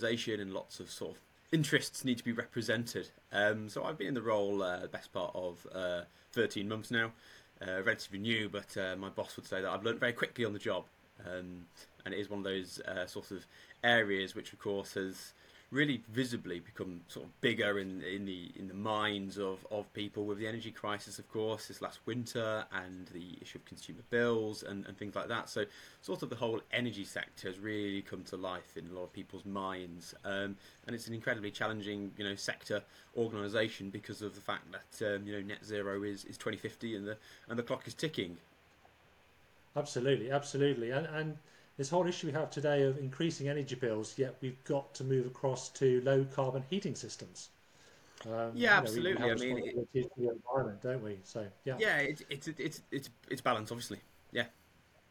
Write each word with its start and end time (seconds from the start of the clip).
organisation 0.00 0.40
and 0.40 0.52
lots 0.52 0.80
of 0.80 0.90
sort 0.90 1.12
of 1.12 1.16
interests 1.52 2.04
need 2.04 2.18
to 2.18 2.24
be 2.24 2.32
represented. 2.32 3.08
Um, 3.32 3.68
so 3.68 3.84
I've 3.84 3.98
been 3.98 4.08
in 4.08 4.14
the 4.14 4.22
role 4.22 4.62
uh, 4.62 4.80
the 4.80 4.88
best 4.88 5.12
part 5.12 5.32
of 5.34 5.66
uh, 5.74 6.02
13 6.32 6.68
months 6.68 6.90
now, 6.90 7.12
uh, 7.60 7.82
relatively 7.82 8.18
new, 8.18 8.48
but 8.48 8.76
uh, 8.76 8.96
my 8.96 9.08
boss 9.08 9.36
would 9.36 9.46
say 9.46 9.60
that 9.60 9.70
I've 9.70 9.84
learned 9.84 10.00
very 10.00 10.12
quickly 10.12 10.44
on 10.44 10.52
the 10.52 10.58
job. 10.58 10.84
Um, 11.26 11.66
and 12.04 12.14
it 12.14 12.20
is 12.20 12.30
one 12.30 12.38
of 12.38 12.44
those 12.44 12.80
uh, 12.88 13.06
sort 13.06 13.30
of 13.30 13.44
areas 13.84 14.34
which, 14.34 14.52
of 14.54 14.58
course, 14.58 14.94
has 14.94 15.32
really 15.70 16.02
visibly 16.10 16.58
become 16.58 17.00
sort 17.06 17.24
of 17.26 17.40
bigger 17.40 17.78
in 17.78 18.02
in 18.02 18.26
the 18.26 18.50
in 18.56 18.66
the 18.66 18.74
minds 18.74 19.38
of, 19.38 19.64
of 19.70 19.92
people 19.94 20.24
with 20.24 20.38
the 20.38 20.46
energy 20.46 20.70
crisis, 20.70 21.18
of 21.18 21.30
course, 21.30 21.68
this 21.68 21.80
last 21.80 22.00
winter 22.06 22.64
and 22.72 23.06
the 23.08 23.38
issue 23.40 23.58
of 23.58 23.64
consumer 23.64 24.00
bills 24.10 24.64
and, 24.64 24.84
and 24.86 24.98
things 24.98 25.14
like 25.14 25.28
that. 25.28 25.48
So, 25.48 25.64
sort 26.02 26.22
of 26.22 26.30
the 26.30 26.36
whole 26.36 26.60
energy 26.72 27.04
sector 27.04 27.48
has 27.48 27.58
really 27.58 28.02
come 28.02 28.24
to 28.24 28.36
life 28.36 28.76
in 28.76 28.88
a 28.88 28.92
lot 28.92 29.04
of 29.04 29.12
people's 29.12 29.44
minds, 29.44 30.14
um, 30.24 30.56
and 30.86 30.94
it's 30.94 31.06
an 31.06 31.14
incredibly 31.14 31.52
challenging, 31.52 32.10
you 32.16 32.24
know, 32.24 32.34
sector 32.34 32.82
organisation 33.16 33.90
because 33.90 34.22
of 34.22 34.34
the 34.34 34.40
fact 34.40 34.64
that 34.72 35.14
um, 35.14 35.26
you 35.26 35.32
know 35.32 35.40
net 35.40 35.64
zero 35.64 36.02
is, 36.02 36.24
is 36.24 36.36
2050 36.36 36.96
and 36.96 37.06
the 37.06 37.16
and 37.48 37.58
the 37.58 37.62
clock 37.62 37.86
is 37.86 37.94
ticking. 37.94 38.36
Absolutely, 39.76 40.32
absolutely, 40.32 40.90
and 40.90 41.06
and 41.06 41.38
this 41.80 41.88
whole 41.88 42.06
issue 42.06 42.26
we 42.26 42.32
have 42.34 42.50
today 42.50 42.82
of 42.82 42.98
increasing 42.98 43.48
energy 43.48 43.74
bills, 43.74 44.12
yet 44.18 44.36
we've 44.42 44.62
got 44.64 44.92
to 44.92 45.02
move 45.02 45.24
across 45.24 45.70
to 45.70 46.02
low 46.04 46.26
carbon 46.36 46.62
heating 46.68 46.94
systems. 46.94 47.48
Um, 48.26 48.50
yeah, 48.52 48.76
absolutely. 48.76 49.26
Know, 49.26 49.30
I 49.30 49.34
mean, 49.36 49.86
it, 49.94 50.10
the 50.14 50.28
environment, 50.28 50.82
don't 50.82 51.02
we? 51.02 51.16
So 51.24 51.46
yeah, 51.64 51.76
yeah, 51.78 51.96
it's 51.96 52.22
it's 52.28 52.48
it's 52.48 52.82
it's 52.90 53.08
it's 53.30 53.40
balance, 53.40 53.72
obviously. 53.72 53.96
Yeah, 54.30 54.44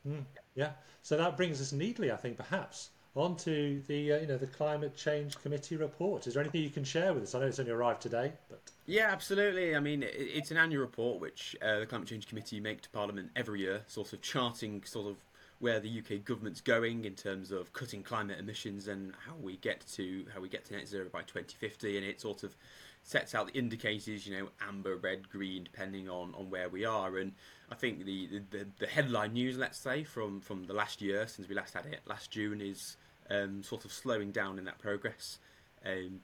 mm, 0.07 0.23
yeah. 0.53 0.73
So 1.01 1.17
that 1.17 1.35
brings 1.37 1.59
us 1.59 1.71
neatly, 1.71 2.11
I 2.11 2.17
think, 2.17 2.37
perhaps 2.37 2.91
onto 3.15 3.81
the 3.87 4.13
uh, 4.13 4.17
you 4.19 4.27
know 4.27 4.37
the 4.37 4.45
climate 4.45 4.95
change 4.95 5.41
committee 5.41 5.75
report. 5.75 6.27
Is 6.27 6.35
there 6.35 6.43
anything 6.43 6.61
you 6.61 6.69
can 6.69 6.83
share 6.83 7.15
with 7.15 7.23
us? 7.23 7.33
I 7.33 7.39
know 7.39 7.47
it's 7.47 7.59
only 7.59 7.71
arrived 7.71 8.03
today, 8.03 8.31
but 8.47 8.61
yeah, 8.85 9.07
absolutely. 9.09 9.75
I 9.75 9.79
mean, 9.79 10.05
it's 10.07 10.51
an 10.51 10.57
annual 10.57 10.81
report 10.81 11.19
which 11.19 11.55
uh, 11.63 11.79
the 11.79 11.87
climate 11.87 12.07
change 12.07 12.27
committee 12.27 12.59
make 12.59 12.81
to 12.81 12.89
Parliament 12.91 13.31
every 13.35 13.61
year, 13.61 13.81
sort 13.87 14.13
of 14.13 14.21
charting 14.21 14.83
sort 14.85 15.07
of 15.07 15.17
where 15.59 15.79
the 15.79 15.99
UK 15.99 16.23
government's 16.23 16.61
going 16.61 17.05
in 17.05 17.13
terms 17.13 17.51
of 17.51 17.73
cutting 17.73 18.01
climate 18.01 18.39
emissions 18.39 18.87
and 18.87 19.13
how 19.27 19.35
we 19.41 19.57
get 19.57 19.85
to 19.93 20.25
how 20.33 20.39
we 20.39 20.47
get 20.49 20.65
to 20.65 20.73
net 20.73 20.87
zero 20.87 21.07
by 21.11 21.21
2050 21.21 21.97
and 21.97 22.05
it 22.05 22.21
sort 22.21 22.43
of 22.43 22.55
sets 23.03 23.33
out 23.33 23.47
the 23.47 23.57
indicators 23.57 24.27
you 24.27 24.37
know 24.37 24.49
amber 24.67 24.95
red 24.95 25.29
green 25.29 25.63
depending 25.63 26.09
on 26.09 26.33
on 26.35 26.49
where 26.49 26.69
we 26.69 26.85
are. 26.85 27.17
And 27.17 27.33
i 27.71 27.75
think 27.75 28.05
the 28.05 28.41
the, 28.51 28.67
the 28.79 28.87
headline 28.87 29.33
news 29.33 29.57
let's 29.57 29.77
say 29.77 30.03
from 30.03 30.39
from 30.39 30.65
the 30.65 30.73
last 30.73 31.01
year 31.01 31.27
since 31.27 31.47
we 31.49 31.55
last 31.55 31.73
had 31.73 31.85
it 31.85 32.01
last 32.05 32.31
june 32.31 32.61
is 32.61 32.97
um, 33.29 33.63
sort 33.63 33.85
of 33.85 33.91
slowing 33.91 34.31
down 34.31 34.57
in 34.57 34.65
that 34.65 34.79
progress. 34.79 35.37
Um, 35.85 36.21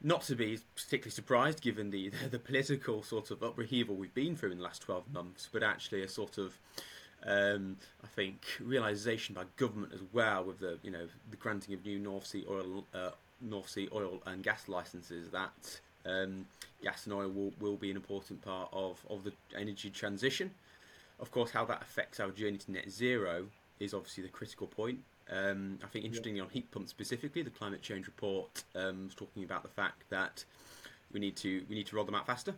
not 0.00 0.22
to 0.22 0.36
be 0.36 0.60
particularly 0.76 1.10
surprised 1.10 1.60
given 1.60 1.90
the, 1.90 2.10
the, 2.10 2.28
the 2.30 2.38
political 2.38 3.02
sort 3.02 3.30
of 3.30 3.42
upheaval 3.42 3.96
we've 3.96 4.14
been 4.14 4.36
through 4.36 4.52
in 4.52 4.58
the 4.58 4.64
last 4.64 4.82
12 4.82 5.12
months 5.12 5.48
but 5.52 5.62
actually 5.62 6.02
a 6.02 6.08
sort 6.08 6.38
of 6.38 6.58
um, 7.26 7.76
I 8.02 8.06
think 8.06 8.40
realization 8.60 9.34
by 9.34 9.44
government 9.56 9.92
as 9.92 10.00
well 10.12 10.44
with 10.44 10.60
the 10.60 10.78
you 10.82 10.90
know 10.90 11.06
the 11.30 11.36
granting 11.36 11.74
of 11.74 11.84
new 11.84 11.98
North 11.98 12.26
Sea 12.26 12.44
oil 12.48 12.84
uh, 12.94 13.10
North 13.40 13.68
Sea 13.68 13.88
oil 13.92 14.22
and 14.26 14.42
gas 14.42 14.68
licenses 14.68 15.28
that 15.30 15.80
um, 16.06 16.46
gas 16.82 17.04
and 17.04 17.14
oil 17.14 17.28
will, 17.28 17.52
will 17.60 17.76
be 17.76 17.90
an 17.90 17.96
important 17.96 18.42
part 18.42 18.68
of, 18.72 19.04
of 19.10 19.24
the 19.24 19.32
energy 19.56 19.90
transition. 19.90 20.50
Of 21.20 21.30
course, 21.30 21.50
how 21.50 21.64
that 21.66 21.82
affects 21.82 22.20
our 22.20 22.30
journey 22.30 22.58
to 22.58 22.72
net 22.72 22.90
zero 22.90 23.46
is 23.80 23.92
obviously 23.92 24.22
the 24.22 24.28
critical 24.28 24.66
point. 24.66 25.00
Um, 25.30 25.78
I 25.84 25.88
think 25.88 26.04
interestingly 26.04 26.40
on 26.40 26.48
heat 26.48 26.70
pumps 26.70 26.90
specifically, 26.90 27.42
the 27.42 27.50
climate 27.50 27.82
change 27.82 28.06
report 28.06 28.64
um, 28.74 29.06
was 29.06 29.14
talking 29.14 29.44
about 29.44 29.62
the 29.62 29.68
fact 29.68 30.04
that 30.10 30.44
we 31.12 31.20
need 31.20 31.36
to 31.36 31.62
we 31.68 31.74
need 31.74 31.86
to 31.88 31.96
roll 31.96 32.04
them 32.04 32.14
out 32.14 32.26
faster, 32.26 32.54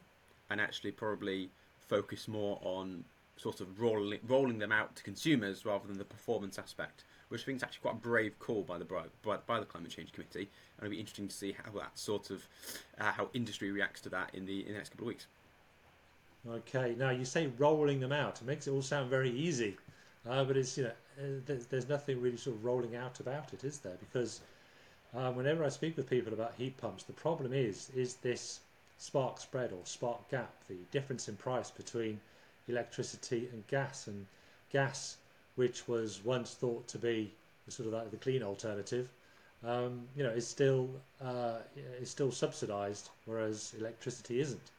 and 0.50 0.60
actually 0.60 0.92
probably 0.92 1.50
focus 1.78 2.28
more 2.28 2.60
on 2.62 3.04
sort 3.40 3.60
of 3.60 3.80
rolling 3.80 4.20
rolling 4.26 4.58
them 4.58 4.70
out 4.70 4.94
to 4.96 5.02
consumers 5.02 5.64
rather 5.64 5.86
than 5.86 5.96
the 5.96 6.04
performance 6.04 6.58
aspect, 6.58 7.04
which 7.28 7.42
I 7.42 7.44
think 7.44 7.56
is 7.56 7.62
actually 7.62 7.80
quite 7.82 7.94
a 7.94 7.98
brave 7.98 8.38
call 8.38 8.62
by 8.62 8.78
the 8.78 8.84
by, 8.84 9.36
by 9.46 9.60
the 9.60 9.66
climate 9.66 9.90
change 9.90 10.12
committee, 10.12 10.50
and 10.76 10.86
it'll 10.86 10.90
be 10.90 11.00
interesting 11.00 11.28
to 11.28 11.34
see 11.34 11.52
how 11.52 11.72
that 11.78 11.98
sort 11.98 12.30
of 12.30 12.46
uh, 12.98 13.12
how 13.12 13.30
industry 13.32 13.70
reacts 13.70 14.02
to 14.02 14.08
that 14.10 14.34
in 14.34 14.44
the 14.44 14.60
in 14.60 14.72
the 14.72 14.78
next 14.78 14.90
couple 14.90 15.04
of 15.04 15.08
weeks. 15.08 15.26
Okay, 16.48 16.94
now 16.98 17.10
you 17.10 17.24
say 17.24 17.50
rolling 17.58 18.00
them 18.00 18.12
out. 18.12 18.40
It 18.40 18.46
makes 18.46 18.66
it 18.66 18.72
all 18.72 18.82
sound 18.82 19.08
very 19.08 19.30
easy, 19.30 19.76
uh, 20.28 20.44
but 20.44 20.56
it's 20.56 20.76
you 20.76 20.84
know 20.84 20.90
uh, 21.18 21.40
there's, 21.46 21.66
there's, 21.66 21.88
nothing 21.88 22.20
really 22.20 22.36
sort 22.36 22.56
of 22.56 22.64
rolling 22.64 22.96
out 22.96 23.20
about 23.20 23.52
it, 23.54 23.64
is 23.64 23.78
there? 23.78 23.96
Because 24.00 24.40
uh, 25.14 25.32
whenever 25.32 25.64
I 25.64 25.68
speak 25.70 25.96
with 25.96 26.08
people 26.08 26.32
about 26.32 26.54
heat 26.56 26.76
pumps, 26.76 27.04
the 27.04 27.12
problem 27.14 27.52
is 27.54 27.90
is 27.94 28.14
this 28.16 28.60
spark 28.98 29.40
spread 29.40 29.72
or 29.72 29.80
spark 29.84 30.30
gap, 30.30 30.52
the 30.68 30.76
difference 30.90 31.28
in 31.28 31.36
price 31.36 31.70
between 31.70 32.20
electricity 32.70 33.48
and 33.52 33.66
gas. 33.66 34.06
And 34.06 34.26
gas, 34.70 35.16
which 35.56 35.86
was 35.88 36.24
once 36.24 36.54
thought 36.54 36.86
to 36.88 36.98
be 36.98 37.32
sort 37.68 37.86
of 37.86 37.92
like 37.92 38.10
the 38.10 38.16
clean 38.16 38.42
alternative, 38.42 39.08
um, 39.64 40.02
you 40.16 40.22
know, 40.22 40.30
is 40.30 40.46
still 40.46 40.88
uh, 41.22 41.58
is 42.00 42.10
still 42.10 42.32
subsidised, 42.32 43.10
whereas 43.26 43.74
electricity 43.78 44.40
isn't. 44.40 44.70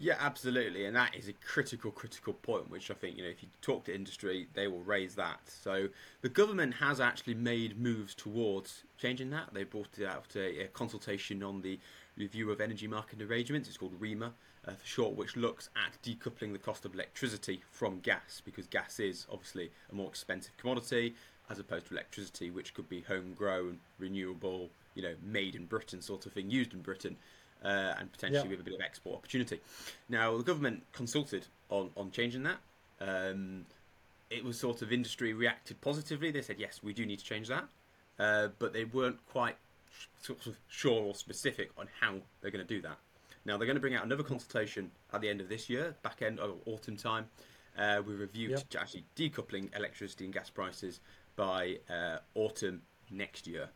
Yeah, 0.00 0.14
absolutely, 0.20 0.86
and 0.86 0.94
that 0.94 1.16
is 1.16 1.28
a 1.28 1.32
critical, 1.32 1.90
critical 1.90 2.32
point. 2.32 2.70
Which 2.70 2.90
I 2.90 2.94
think 2.94 3.16
you 3.16 3.24
know, 3.24 3.28
if 3.28 3.42
you 3.42 3.48
talk 3.60 3.84
to 3.84 3.94
industry, 3.94 4.48
they 4.54 4.68
will 4.68 4.82
raise 4.82 5.14
that. 5.16 5.40
So 5.44 5.88
the 6.22 6.28
government 6.28 6.74
has 6.74 7.00
actually 7.00 7.34
made 7.34 7.78
moves 7.78 8.14
towards 8.14 8.84
changing 8.96 9.30
that. 9.30 9.52
They 9.52 9.64
brought 9.64 9.88
it 9.98 10.06
out 10.06 10.34
a, 10.34 10.64
a 10.64 10.66
consultation 10.68 11.42
on 11.42 11.60
the 11.60 11.78
review 12.16 12.50
of 12.50 12.60
energy 12.60 12.86
market 12.86 13.20
arrangements. 13.20 13.68
It's 13.68 13.76
called 13.76 14.00
REMA, 14.00 14.32
uh, 14.68 14.72
for 14.74 14.86
short, 14.86 15.16
which 15.16 15.36
looks 15.36 15.70
at 15.76 16.00
decoupling 16.02 16.52
the 16.52 16.58
cost 16.58 16.84
of 16.84 16.94
electricity 16.94 17.62
from 17.70 18.00
gas, 18.00 18.42
because 18.44 18.66
gas 18.66 19.00
is 19.00 19.26
obviously 19.30 19.70
a 19.90 19.94
more 19.94 20.08
expensive 20.08 20.56
commodity 20.56 21.14
as 21.50 21.58
opposed 21.58 21.86
to 21.86 21.94
electricity, 21.94 22.50
which 22.50 22.74
could 22.74 22.88
be 22.88 23.00
homegrown, 23.00 23.78
renewable, 23.98 24.68
you 24.94 25.02
know, 25.02 25.14
made 25.22 25.54
in 25.54 25.64
Britain 25.64 26.02
sort 26.02 26.26
of 26.26 26.32
thing, 26.32 26.50
used 26.50 26.74
in 26.74 26.80
Britain, 26.80 27.16
uh, 27.64 27.94
and 27.98 28.12
potentially 28.12 28.48
with 28.50 28.60
a 28.60 28.62
bit 28.62 28.74
of 28.74 28.80
export 28.80 29.16
opportunity. 29.16 29.60
Now, 30.08 30.36
the 30.36 30.42
government 30.42 30.82
consulted 30.92 31.46
on, 31.70 31.90
on 31.96 32.10
changing 32.10 32.42
that. 32.42 32.58
Um, 33.00 33.64
it 34.28 34.44
was 34.44 34.58
sort 34.58 34.82
of 34.82 34.92
industry 34.92 35.32
reacted 35.32 35.80
positively. 35.80 36.30
They 36.30 36.42
said, 36.42 36.56
yes, 36.58 36.80
we 36.82 36.92
do 36.92 37.06
need 37.06 37.18
to 37.18 37.24
change 37.24 37.48
that. 37.48 37.64
Uh, 38.18 38.48
but 38.58 38.74
they 38.74 38.84
weren't 38.84 39.24
quite 39.32 39.56
sort 40.20 40.46
of 40.46 40.58
sure 40.68 41.02
or 41.02 41.14
specific 41.14 41.70
on 41.78 41.88
how 42.00 42.16
they're 42.40 42.50
going 42.50 42.66
to 42.66 42.74
do 42.74 42.82
that. 42.82 42.98
Now 43.48 43.56
they're 43.56 43.66
going 43.66 43.76
to 43.76 43.80
bring 43.80 43.94
out 43.94 44.04
another 44.04 44.22
consultation 44.22 44.90
at 45.14 45.22
the 45.22 45.28
end 45.30 45.40
of 45.40 45.48
this 45.48 45.70
year, 45.70 45.96
back 46.02 46.20
end 46.20 46.38
of 46.38 46.56
autumn 46.66 46.98
time, 46.98 47.24
uh, 47.78 48.02
with 48.04 48.16
a 48.16 48.18
review 48.18 48.50
yep. 48.50 48.68
to 48.68 48.78
actually 48.78 49.04
decoupling 49.16 49.74
electricity 49.74 50.26
and 50.26 50.34
gas 50.34 50.50
prices 50.50 51.00
by 51.34 51.78
uh, 51.88 52.18
autumn 52.34 52.82
next 53.10 53.46
year. 53.46 53.70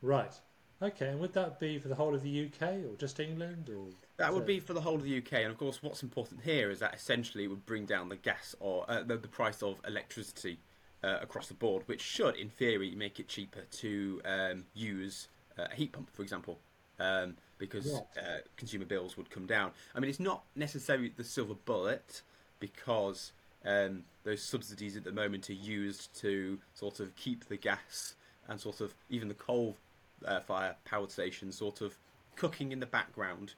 Right. 0.00 0.32
Okay, 0.80 1.08
and 1.08 1.20
would 1.20 1.34
that 1.34 1.60
be 1.60 1.78
for 1.78 1.88
the 1.88 1.94
whole 1.94 2.14
of 2.14 2.22
the 2.22 2.46
UK 2.46 2.62
or 2.62 2.96
just 2.98 3.20
England 3.20 3.68
or? 3.68 3.88
That 4.16 4.32
would 4.32 4.46
be 4.46 4.58
for 4.58 4.72
the 4.72 4.80
whole 4.80 4.94
of 4.94 5.02
the 5.02 5.18
UK, 5.18 5.34
and 5.34 5.52
of 5.52 5.58
course, 5.58 5.82
what's 5.82 6.02
important 6.02 6.40
here 6.42 6.70
is 6.70 6.78
that 6.78 6.94
essentially 6.94 7.44
it 7.44 7.48
would 7.48 7.66
bring 7.66 7.84
down 7.84 8.08
the 8.08 8.16
gas 8.16 8.56
or 8.58 8.86
uh, 8.88 9.02
the, 9.02 9.18
the, 9.18 9.28
price 9.28 9.62
of 9.62 9.80
electricity 9.86 10.58
uh, 11.04 11.18
across 11.20 11.46
the 11.46 11.54
board, 11.54 11.82
which 11.86 12.00
should, 12.00 12.36
in 12.36 12.48
theory, 12.48 12.94
make 12.96 13.20
it 13.20 13.28
cheaper 13.28 13.60
to 13.70 14.22
um, 14.24 14.64
use 14.74 15.28
uh, 15.58 15.66
a 15.70 15.74
heat 15.74 15.92
pump, 15.92 16.08
for 16.10 16.22
example. 16.22 16.58
Um, 16.98 17.36
because 17.62 17.94
uh, 17.94 18.40
consumer 18.56 18.84
bills 18.84 19.16
would 19.16 19.30
come 19.30 19.46
down. 19.46 19.70
I 19.94 20.00
mean, 20.00 20.10
it's 20.10 20.18
not 20.18 20.42
necessarily 20.56 21.12
the 21.16 21.22
silver 21.22 21.54
bullet 21.54 22.22
because 22.58 23.30
um, 23.64 24.02
those 24.24 24.42
subsidies 24.42 24.96
at 24.96 25.04
the 25.04 25.12
moment 25.12 25.48
are 25.48 25.52
used 25.52 26.12
to 26.22 26.58
sort 26.74 26.98
of 26.98 27.14
keep 27.14 27.46
the 27.46 27.56
gas 27.56 28.16
and 28.48 28.60
sort 28.60 28.80
of 28.80 28.96
even 29.10 29.28
the 29.28 29.34
coal 29.34 29.76
uh, 30.26 30.40
fire 30.40 30.74
power 30.84 31.08
stations 31.08 31.56
sort 31.56 31.82
of 31.82 31.96
cooking 32.34 32.72
in 32.72 32.80
the 32.80 32.86
background 32.86 33.54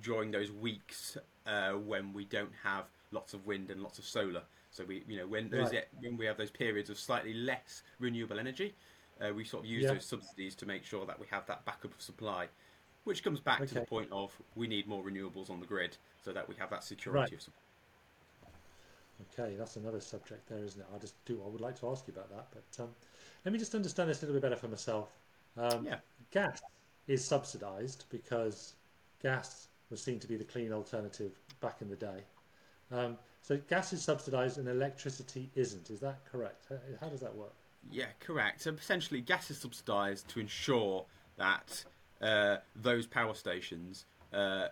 during 0.00 0.30
those 0.30 0.52
weeks 0.52 1.16
uh, 1.46 1.72
when 1.72 2.12
we 2.12 2.24
don't 2.26 2.52
have 2.62 2.84
lots 3.10 3.34
of 3.34 3.44
wind 3.46 3.68
and 3.70 3.82
lots 3.82 3.98
of 3.98 4.04
solar. 4.04 4.42
So 4.70 4.84
we, 4.84 5.02
you 5.08 5.16
know, 5.16 5.26
when 5.26 5.50
those 5.50 5.72
right. 5.72 5.86
when 5.98 6.16
we 6.16 6.24
have 6.26 6.36
those 6.36 6.52
periods 6.52 6.88
of 6.88 7.00
slightly 7.00 7.34
less 7.34 7.82
renewable 7.98 8.38
energy, 8.38 8.76
uh, 9.20 9.34
we 9.34 9.42
sort 9.42 9.64
of 9.64 9.70
use 9.70 9.82
yeah. 9.82 9.94
those 9.94 10.04
subsidies 10.06 10.54
to 10.54 10.66
make 10.66 10.84
sure 10.84 11.04
that 11.04 11.18
we 11.18 11.26
have 11.32 11.44
that 11.46 11.64
backup 11.64 11.92
of 11.92 12.00
supply 12.00 12.46
which 13.04 13.22
comes 13.24 13.40
back 13.40 13.60
okay. 13.60 13.66
to 13.68 13.74
the 13.74 13.80
point 13.82 14.08
of 14.12 14.32
we 14.54 14.66
need 14.66 14.86
more 14.86 15.02
renewables 15.02 15.50
on 15.50 15.60
the 15.60 15.66
grid 15.66 15.96
so 16.24 16.32
that 16.32 16.48
we 16.48 16.54
have 16.56 16.70
that 16.70 16.84
security 16.84 17.20
right. 17.20 17.32
of 17.32 17.40
supply. 17.40 17.60
Okay, 19.38 19.54
that's 19.56 19.76
another 19.76 20.00
subject 20.00 20.48
there, 20.48 20.64
isn't 20.64 20.80
it? 20.80 20.86
I 20.94 20.98
just 20.98 21.14
do. 21.24 21.40
I 21.44 21.48
would 21.48 21.60
like 21.60 21.78
to 21.80 21.88
ask 21.88 22.06
you 22.06 22.14
about 22.14 22.30
that, 22.30 22.46
but 22.52 22.84
um, 22.84 22.90
let 23.44 23.52
me 23.52 23.58
just 23.58 23.74
understand 23.74 24.08
this 24.08 24.22
a 24.22 24.26
little 24.26 24.40
bit 24.40 24.42
better 24.42 24.60
for 24.60 24.68
myself. 24.68 25.08
Um, 25.56 25.84
yeah. 25.84 25.96
Gas 26.30 26.60
is 27.06 27.24
subsidised 27.24 28.04
because 28.10 28.74
gas 29.22 29.68
was 29.90 30.02
seen 30.02 30.18
to 30.20 30.26
be 30.26 30.36
the 30.36 30.44
clean 30.44 30.72
alternative 30.72 31.32
back 31.60 31.82
in 31.82 31.90
the 31.90 31.96
day. 31.96 32.22
Um, 32.92 33.18
so 33.42 33.58
gas 33.68 33.92
is 33.92 34.02
subsidised 34.02 34.58
and 34.58 34.68
electricity 34.68 35.50
isn't. 35.54 35.90
Is 35.90 36.00
that 36.00 36.20
correct? 36.30 36.66
How 37.00 37.08
does 37.08 37.20
that 37.20 37.34
work? 37.34 37.52
Yeah, 37.90 38.06
correct. 38.20 38.62
So 38.62 38.72
essentially, 38.72 39.20
gas 39.20 39.50
is 39.50 39.58
subsidised 39.58 40.28
to 40.28 40.40
ensure 40.40 41.04
that 41.36 41.84
uh, 42.20 42.58
those 42.76 43.06
power 43.06 43.34
stations 43.34 44.04
uh, 44.32 44.68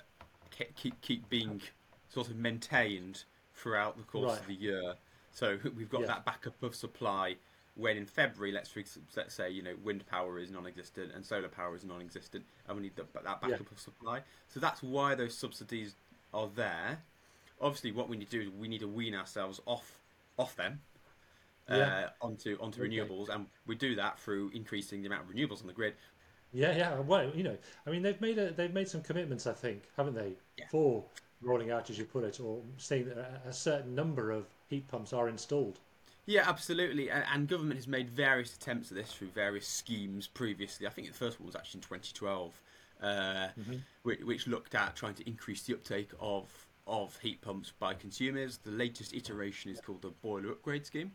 keep 0.76 1.00
keep 1.00 1.28
being 1.28 1.60
sort 2.08 2.28
of 2.28 2.36
maintained 2.36 3.24
throughout 3.54 3.96
the 3.96 4.02
course 4.04 4.32
Right. 4.32 4.40
of 4.40 4.46
the 4.46 4.54
year. 4.54 4.94
So 5.32 5.58
we've 5.76 5.90
got 5.90 6.02
Yeah. 6.02 6.06
that 6.08 6.24
backup 6.24 6.62
of 6.62 6.74
supply. 6.74 7.36
When 7.74 7.96
in 7.96 8.06
February, 8.06 8.50
let's 8.52 8.74
let's 9.16 9.34
say 9.34 9.50
you 9.50 9.62
know 9.62 9.74
wind 9.84 10.04
power 10.06 10.38
is 10.38 10.50
non-existent 10.50 11.12
and 11.14 11.24
solar 11.24 11.48
power 11.48 11.76
is 11.76 11.84
non-existent, 11.84 12.44
and 12.66 12.76
we 12.76 12.82
need 12.82 12.96
the, 12.96 13.04
that 13.14 13.24
backup 13.40 13.50
Yeah. 13.50 13.56
of 13.70 13.78
supply. 13.78 14.22
So 14.48 14.58
that's 14.58 14.82
why 14.82 15.14
those 15.14 15.36
subsidies 15.36 15.94
are 16.34 16.48
there. 16.54 17.02
Obviously, 17.60 17.92
what 17.92 18.08
we 18.08 18.16
need 18.16 18.30
to 18.30 18.38
do 18.42 18.48
is 18.48 18.48
we 18.50 18.66
need 18.68 18.80
to 18.80 18.88
wean 18.88 19.14
ourselves 19.14 19.60
off 19.64 20.00
off 20.38 20.54
them 20.56 20.80
Yeah. 21.68 22.08
uh, 22.20 22.24
onto 22.26 22.56
onto 22.60 22.82
Okay. 22.82 22.90
renewables, 22.96 23.28
and 23.28 23.46
we 23.66 23.76
do 23.76 23.94
that 23.94 24.18
through 24.18 24.50
increasing 24.54 25.00
the 25.02 25.06
amount 25.06 25.28
of 25.28 25.34
renewables 25.34 25.60
on 25.60 25.68
the 25.68 25.72
grid. 25.72 25.94
Yeah, 26.52 26.76
yeah. 26.76 26.98
Well, 27.00 27.30
you 27.34 27.42
know, 27.42 27.56
I 27.86 27.90
mean, 27.90 28.02
they've 28.02 28.20
made 28.20 28.38
a, 28.38 28.50
they've 28.52 28.72
made 28.72 28.88
some 28.88 29.02
commitments, 29.02 29.46
I 29.46 29.52
think, 29.52 29.82
haven't 29.96 30.14
they, 30.14 30.32
Yeah. 30.56 30.66
for 30.70 31.04
rolling 31.42 31.70
out, 31.70 31.90
as 31.90 31.98
you 31.98 32.04
put 32.04 32.24
it, 32.24 32.40
or 32.40 32.62
saying 32.78 33.08
that 33.08 33.42
a- 33.46 33.52
certain 33.52 33.94
number 33.94 34.30
of 34.30 34.46
heat 34.68 34.88
pumps 34.88 35.12
are 35.12 35.28
installed. 35.28 35.78
Yeah, 36.26 36.44
absolutely, 36.46 37.10
and, 37.10 37.24
and 37.32 37.48
government 37.48 37.76
has 37.76 37.86
made 37.88 38.10
various 38.10 38.54
attempts 38.54 38.90
at 38.90 38.96
this 38.96 39.12
through 39.12 39.28
various 39.28 39.66
schemes 39.66 40.26
previously. 40.26 40.86
I 40.86 40.90
think 40.90 41.08
the 41.08 41.14
first 41.14 41.40
one 41.40 41.46
was 41.46 41.56
actually 41.56 41.78
in 41.78 41.82
2012, 41.82 42.60
uh, 43.02 43.48
which, 44.02 44.20
which 44.20 44.46
looked 44.46 44.74
at 44.74 44.94
trying 44.96 45.14
to 45.14 45.28
increase 45.28 45.62
the 45.62 45.74
uptake 45.74 46.10
of 46.20 46.46
of 46.86 47.18
heat 47.18 47.42
pumps 47.42 47.70
by 47.78 47.92
consumers. 47.92 48.56
The 48.64 48.70
latest 48.70 49.12
iteration 49.14 49.70
is 49.70 49.78
called 49.78 50.00
the 50.00 50.08
boiler 50.08 50.52
upgrade 50.52 50.86
scheme. 50.86 51.12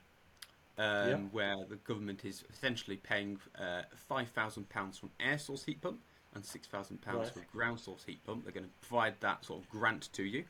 Um, 0.78 1.10
Yeah. 1.10 1.16
where 1.32 1.56
the 1.70 1.76
government 1.78 2.26
is 2.26 2.44
essentially 2.52 2.98
paying 2.98 3.40
uh, 3.60 3.84
five 3.96 4.30
thousand 4.30 4.70
pounds 4.70 4.98
for 4.98 5.10
air 5.20 5.38
source 5.38 5.64
heat 5.64 5.82
pump 5.82 6.00
and 6.34 6.44
six 6.44 6.68
thousand 6.68 7.02
pounds 7.02 7.30
Right. 7.36 7.46
for 7.46 7.52
ground 7.58 7.80
source 7.80 8.04
heat 8.06 8.24
pump. 8.26 8.44
They're 8.44 8.54
going 8.54 8.66
to 8.66 8.88
provide 8.88 9.16
that 9.22 9.46
sort 9.46 9.62
of 9.64 9.70
grant 9.70 10.12
to 10.14 10.24
you 10.24 10.46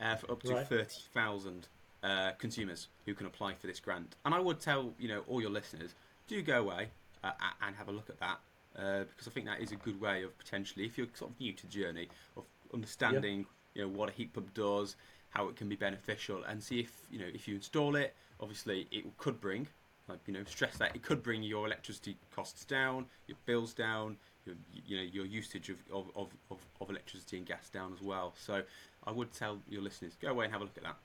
uh, 0.00 0.16
for 0.16 0.30
up 0.32 0.42
to 0.44 0.54
Right. 0.54 0.66
thirty 0.66 1.02
thousand 1.14 1.68
uh, 2.02 2.32
consumers 2.38 2.88
who 3.06 3.14
can 3.14 3.26
apply 3.26 3.54
for 3.54 3.66
this 3.66 3.78
grant. 3.80 4.16
And 4.24 4.34
I 4.34 4.40
would 4.40 4.60
tell 4.60 4.92
you 4.98 5.08
know 5.08 5.22
all 5.28 5.40
your 5.40 5.50
listeners 5.50 5.94
do 6.26 6.42
go 6.42 6.60
away 6.60 6.88
uh, 7.22 7.32
and 7.62 7.76
have 7.76 7.88
a 7.88 7.92
look 7.92 8.08
at 8.10 8.18
that 8.20 8.38
uh, 8.78 9.04
because 9.04 9.28
I 9.28 9.30
think 9.30 9.46
that 9.46 9.60
is 9.60 9.72
a 9.72 9.76
good 9.76 10.00
way 10.00 10.22
of 10.22 10.36
potentially, 10.38 10.84
if 10.86 10.96
you're 10.96 11.08
sort 11.14 11.30
of 11.32 11.40
new 11.40 11.52
to 11.52 11.66
the 11.66 11.72
journey 11.72 12.08
of 12.36 12.44
understanding 12.72 13.46
you 13.74 13.82
know 13.82 13.88
what 13.88 14.08
a 14.08 14.12
heat 14.12 14.32
pump 14.32 14.52
does, 14.54 14.96
how 15.28 15.46
it 15.48 15.54
can 15.56 15.68
be 15.68 15.76
beneficial, 15.76 16.42
and 16.44 16.60
see 16.62 16.80
if 16.80 16.90
you 17.10 17.18
know 17.20 17.26
if 17.32 17.46
you 17.46 17.54
install 17.54 17.94
it. 17.96 18.14
Obviously, 18.40 18.88
it 18.90 19.04
could 19.18 19.40
bring, 19.40 19.68
like 20.08 20.18
you 20.26 20.32
know, 20.32 20.44
stress 20.44 20.76
that 20.78 20.94
it 20.94 21.02
could 21.02 21.22
bring 21.22 21.42
your 21.42 21.66
electricity 21.66 22.16
costs 22.34 22.64
down, 22.64 23.06
your 23.26 23.36
bills 23.46 23.74
down, 23.74 24.16
your 24.46 24.56
you 24.86 24.96
know 24.96 25.02
your 25.02 25.26
usage 25.26 25.68
of 25.68 25.76
of, 25.92 26.06
of, 26.50 26.58
of, 26.80 26.90
electricity 26.90 27.36
and 27.38 27.46
gas 27.46 27.68
down 27.68 27.92
as 27.92 28.02
well. 28.02 28.34
So 28.38 28.62
I 29.06 29.12
would 29.12 29.32
tell 29.32 29.58
your 29.68 29.82
listeners 29.82 30.16
go 30.20 30.28
away 30.28 30.46
and 30.46 30.52
have 30.52 30.62
a 30.62 30.64
look 30.64 30.76
at 30.76 30.84
that. 30.84 30.96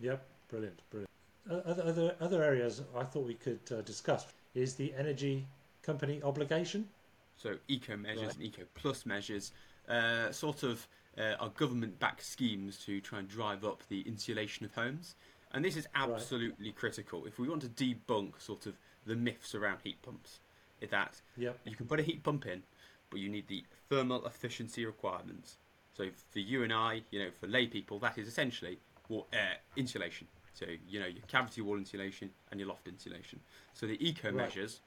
Yep, 0.00 0.26
brilliant, 0.48 0.80
brilliant. 0.90 1.10
Other 1.50 1.82
other 1.82 2.16
other 2.20 2.42
areas 2.42 2.82
I 2.96 3.04
thought 3.04 3.26
we 3.26 3.34
could 3.34 3.60
uh, 3.70 3.82
discuss 3.82 4.26
is 4.54 4.74
the 4.74 4.94
energy 4.96 5.46
company 5.82 6.22
obligation. 6.22 6.88
So 7.36 7.56
eco 7.68 7.96
measures 7.96 8.22
Right. 8.22 8.34
and 8.36 8.44
eco 8.44 8.62
plus 8.74 9.06
measures, 9.06 9.52
uh, 9.88 10.30
sort 10.30 10.62
of, 10.62 10.86
uh, 11.16 11.36
are 11.40 11.48
government-backed 11.50 12.22
schemes 12.22 12.76
to 12.84 13.00
try 13.00 13.18
and 13.18 13.28
drive 13.28 13.64
up 13.64 13.82
the 13.88 14.02
insulation 14.02 14.66
of 14.66 14.74
homes, 14.74 15.14
and 15.52 15.64
this 15.64 15.76
is 15.76 15.86
absolutely 15.94 16.72
critical 16.72 17.26
if 17.26 17.38
we 17.38 17.48
want 17.48 17.62
to 17.62 17.68
debunk 17.68 18.40
sort 18.40 18.66
of 18.66 18.74
the 19.06 19.16
myths 19.16 19.54
around 19.54 19.78
heat 19.82 20.00
pumps. 20.02 20.40
Is 20.80 20.90
that 20.90 21.20
Yep. 21.36 21.58
you 21.64 21.76
can 21.76 21.86
put 21.86 22.00
a 22.00 22.02
heat 22.02 22.22
pump 22.22 22.46
in, 22.46 22.62
but 23.10 23.20
you 23.20 23.28
need 23.28 23.48
the 23.48 23.64
thermal 23.88 24.26
efficiency 24.26 24.86
requirements. 24.86 25.56
So 25.96 26.08
for 26.30 26.38
you 26.38 26.62
and 26.62 26.72
I, 26.72 27.02
you 27.10 27.18
know, 27.18 27.30
for 27.38 27.46
lay 27.46 27.66
people, 27.66 27.98
that 27.98 28.16
is 28.16 28.26
essentially 28.28 28.78
wa- 29.08 29.24
uh, 29.32 29.56
insulation. 29.76 30.26
So 30.54 30.66
you 30.88 31.00
know 31.00 31.06
your 31.06 31.22
cavity 31.28 31.60
wall 31.60 31.76
insulation 31.76 32.30
and 32.50 32.58
your 32.60 32.68
loft 32.68 32.88
insulation. 32.88 33.40
So 33.74 33.86
the 33.86 33.98
eco 34.06 34.28
Right. 34.28 34.36
measures 34.46 34.80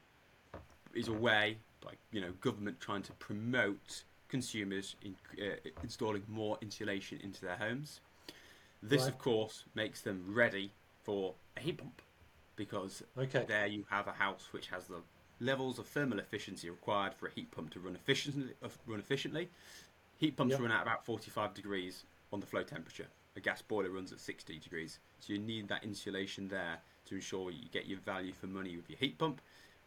is 0.94 1.07
a 1.07 1.13
way, 1.13 1.57
like 1.86 1.98
you 2.12 2.21
know, 2.21 2.31
government 2.42 2.80
trying 2.80 3.04
to 3.04 3.12
promote 3.13 4.04
consumers 4.30 4.95
in 5.04 5.15
uh, 5.39 5.56
installing 5.83 6.24
more 6.27 6.57
insulation 6.62 7.19
into 7.24 7.42
their 7.42 7.57
homes. 7.57 8.01
This, 8.84 9.04
Right. 9.04 9.10
of 9.14 9.18
course, 9.18 9.64
makes 9.76 10.02
them 10.02 10.26
ready 10.28 10.74
for 11.04 11.36
a 11.56 11.62
heat 11.62 11.78
pump 11.78 12.02
because 12.58 13.02
Okay. 13.18 13.46
there 13.48 13.66
you 13.66 13.86
have 13.90 14.08
a 14.08 14.12
house 14.12 14.50
which 14.52 14.68
has 14.68 14.88
the 14.88 15.02
levels 15.40 15.80
of 15.80 15.88
thermal 15.88 16.20
efficiency 16.20 16.70
required 16.70 17.14
for 17.14 17.28
a 17.28 17.32
heat 17.32 17.50
pump 17.52 17.72
to 17.72 17.80
run 17.80 17.96
efficiently. 17.96 18.54
uh, 18.62 18.68
Run 18.86 19.00
efficiently. 19.00 19.50
Heat 20.18 20.36
pumps 20.36 20.52
Yep. 20.52 20.62
run 20.62 20.72
at 20.72 20.82
about 20.82 21.06
45 21.06 21.54
degrees 21.54 22.04
on 22.34 22.42
the 22.42 22.46
flow 22.46 22.64
temperature. 22.64 23.08
A 23.36 23.40
gas 23.40 23.62
boiler 23.62 23.90
runs 23.90 24.12
at 24.12 24.20
60 24.20 24.60
degrees. 24.60 25.00
So 25.20 25.32
you 25.34 25.40
need 25.40 25.70
that 25.70 25.84
insulation 25.84 26.50
there 26.50 26.78
to 27.06 27.16
ensure 27.16 27.52
you 27.52 27.70
get 27.70 27.86
your 27.88 28.00
value 28.00 28.34
for 28.34 28.48
money 28.48 28.76
with 28.76 28.90
your 28.90 29.00
heat 29.00 29.18
pump. 29.18 29.42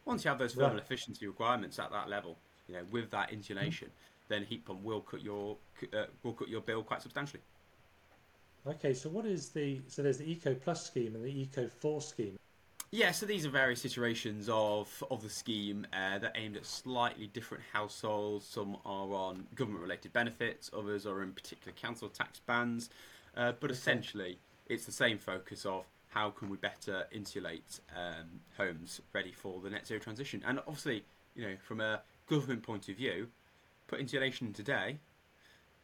Once 0.05 0.25
you 0.25 0.29
have 0.29 0.39
those 0.39 0.53
thermal 0.55 0.73
Right. 0.73 0.83
efficiency 0.83 1.27
requirements 1.27 1.77
at 1.77 1.91
that 1.91 2.09
level, 2.09 2.37
you 2.67 2.73
know, 2.73 2.83
with 2.91 3.11
that 3.11 3.31
insulation, 3.31 3.89
then 4.27 4.43
heat 4.43 4.65
pump 4.65 4.81
will 4.83 5.01
cut 5.01 5.21
your 5.21 5.57
uh, 5.93 6.05
will 6.23 6.33
cut 6.33 6.47
your 6.49 6.61
bill 6.61 6.83
quite 6.83 7.01
substantially. 7.01 7.41
Okay. 8.67 8.93
So 8.93 9.09
what 9.09 9.25
is 9.25 9.49
the 9.49 9.79
so 9.87 10.03
there's 10.03 10.17
the 10.17 10.29
Eco 10.29 10.53
Plus 10.53 10.85
scheme 10.85 11.15
and 11.15 11.23
the 11.23 11.41
Eco 11.41 11.67
Four 11.67 12.01
scheme. 12.01 12.37
Yeah, 12.91 13.11
so 13.11 13.25
these 13.25 13.45
are 13.45 13.49
various 13.49 13.83
iterations 13.85 14.49
of 14.49 15.03
of 15.09 15.21
the 15.21 15.29
scheme 15.29 15.85
uh, 15.93 16.19
that 16.19 16.33
aimed 16.35 16.57
at 16.57 16.65
slightly 16.65 17.27
different 17.27 17.63
households. 17.73 18.45
Some 18.45 18.77
are 18.85 19.13
on 19.13 19.45
government-related 19.55 20.13
benefits, 20.13 20.69
others 20.77 21.05
are 21.05 21.21
in 21.21 21.33
particular 21.33 21.73
council 21.73 22.09
tax 22.09 22.39
bans. 22.39 22.89
Uh, 23.35 23.53
but 23.59 23.71
essentially, 23.71 24.39
it's 24.67 24.85
the 24.85 24.91
same 24.91 25.17
focus 25.17 25.65
of 25.65 25.85
how 26.09 26.29
can 26.29 26.49
we 26.49 26.57
better 26.57 27.05
insulate 27.11 27.79
um, 27.95 28.25
homes 28.57 29.01
ready 29.13 29.31
for 29.31 29.59
the 29.61 29.69
net 29.69 29.85
zero 29.85 29.99
transition. 29.99 30.41
And 30.45 30.59
obviously, 30.59 31.03
you 31.35 31.43
know, 31.43 31.55
from 31.61 31.81
a 31.81 32.01
government 32.27 32.63
point 32.63 32.89
of 32.89 32.95
view, 32.95 33.27
put 33.87 33.99
insulation 33.99 34.47
in 34.47 34.53
today, 34.53 34.97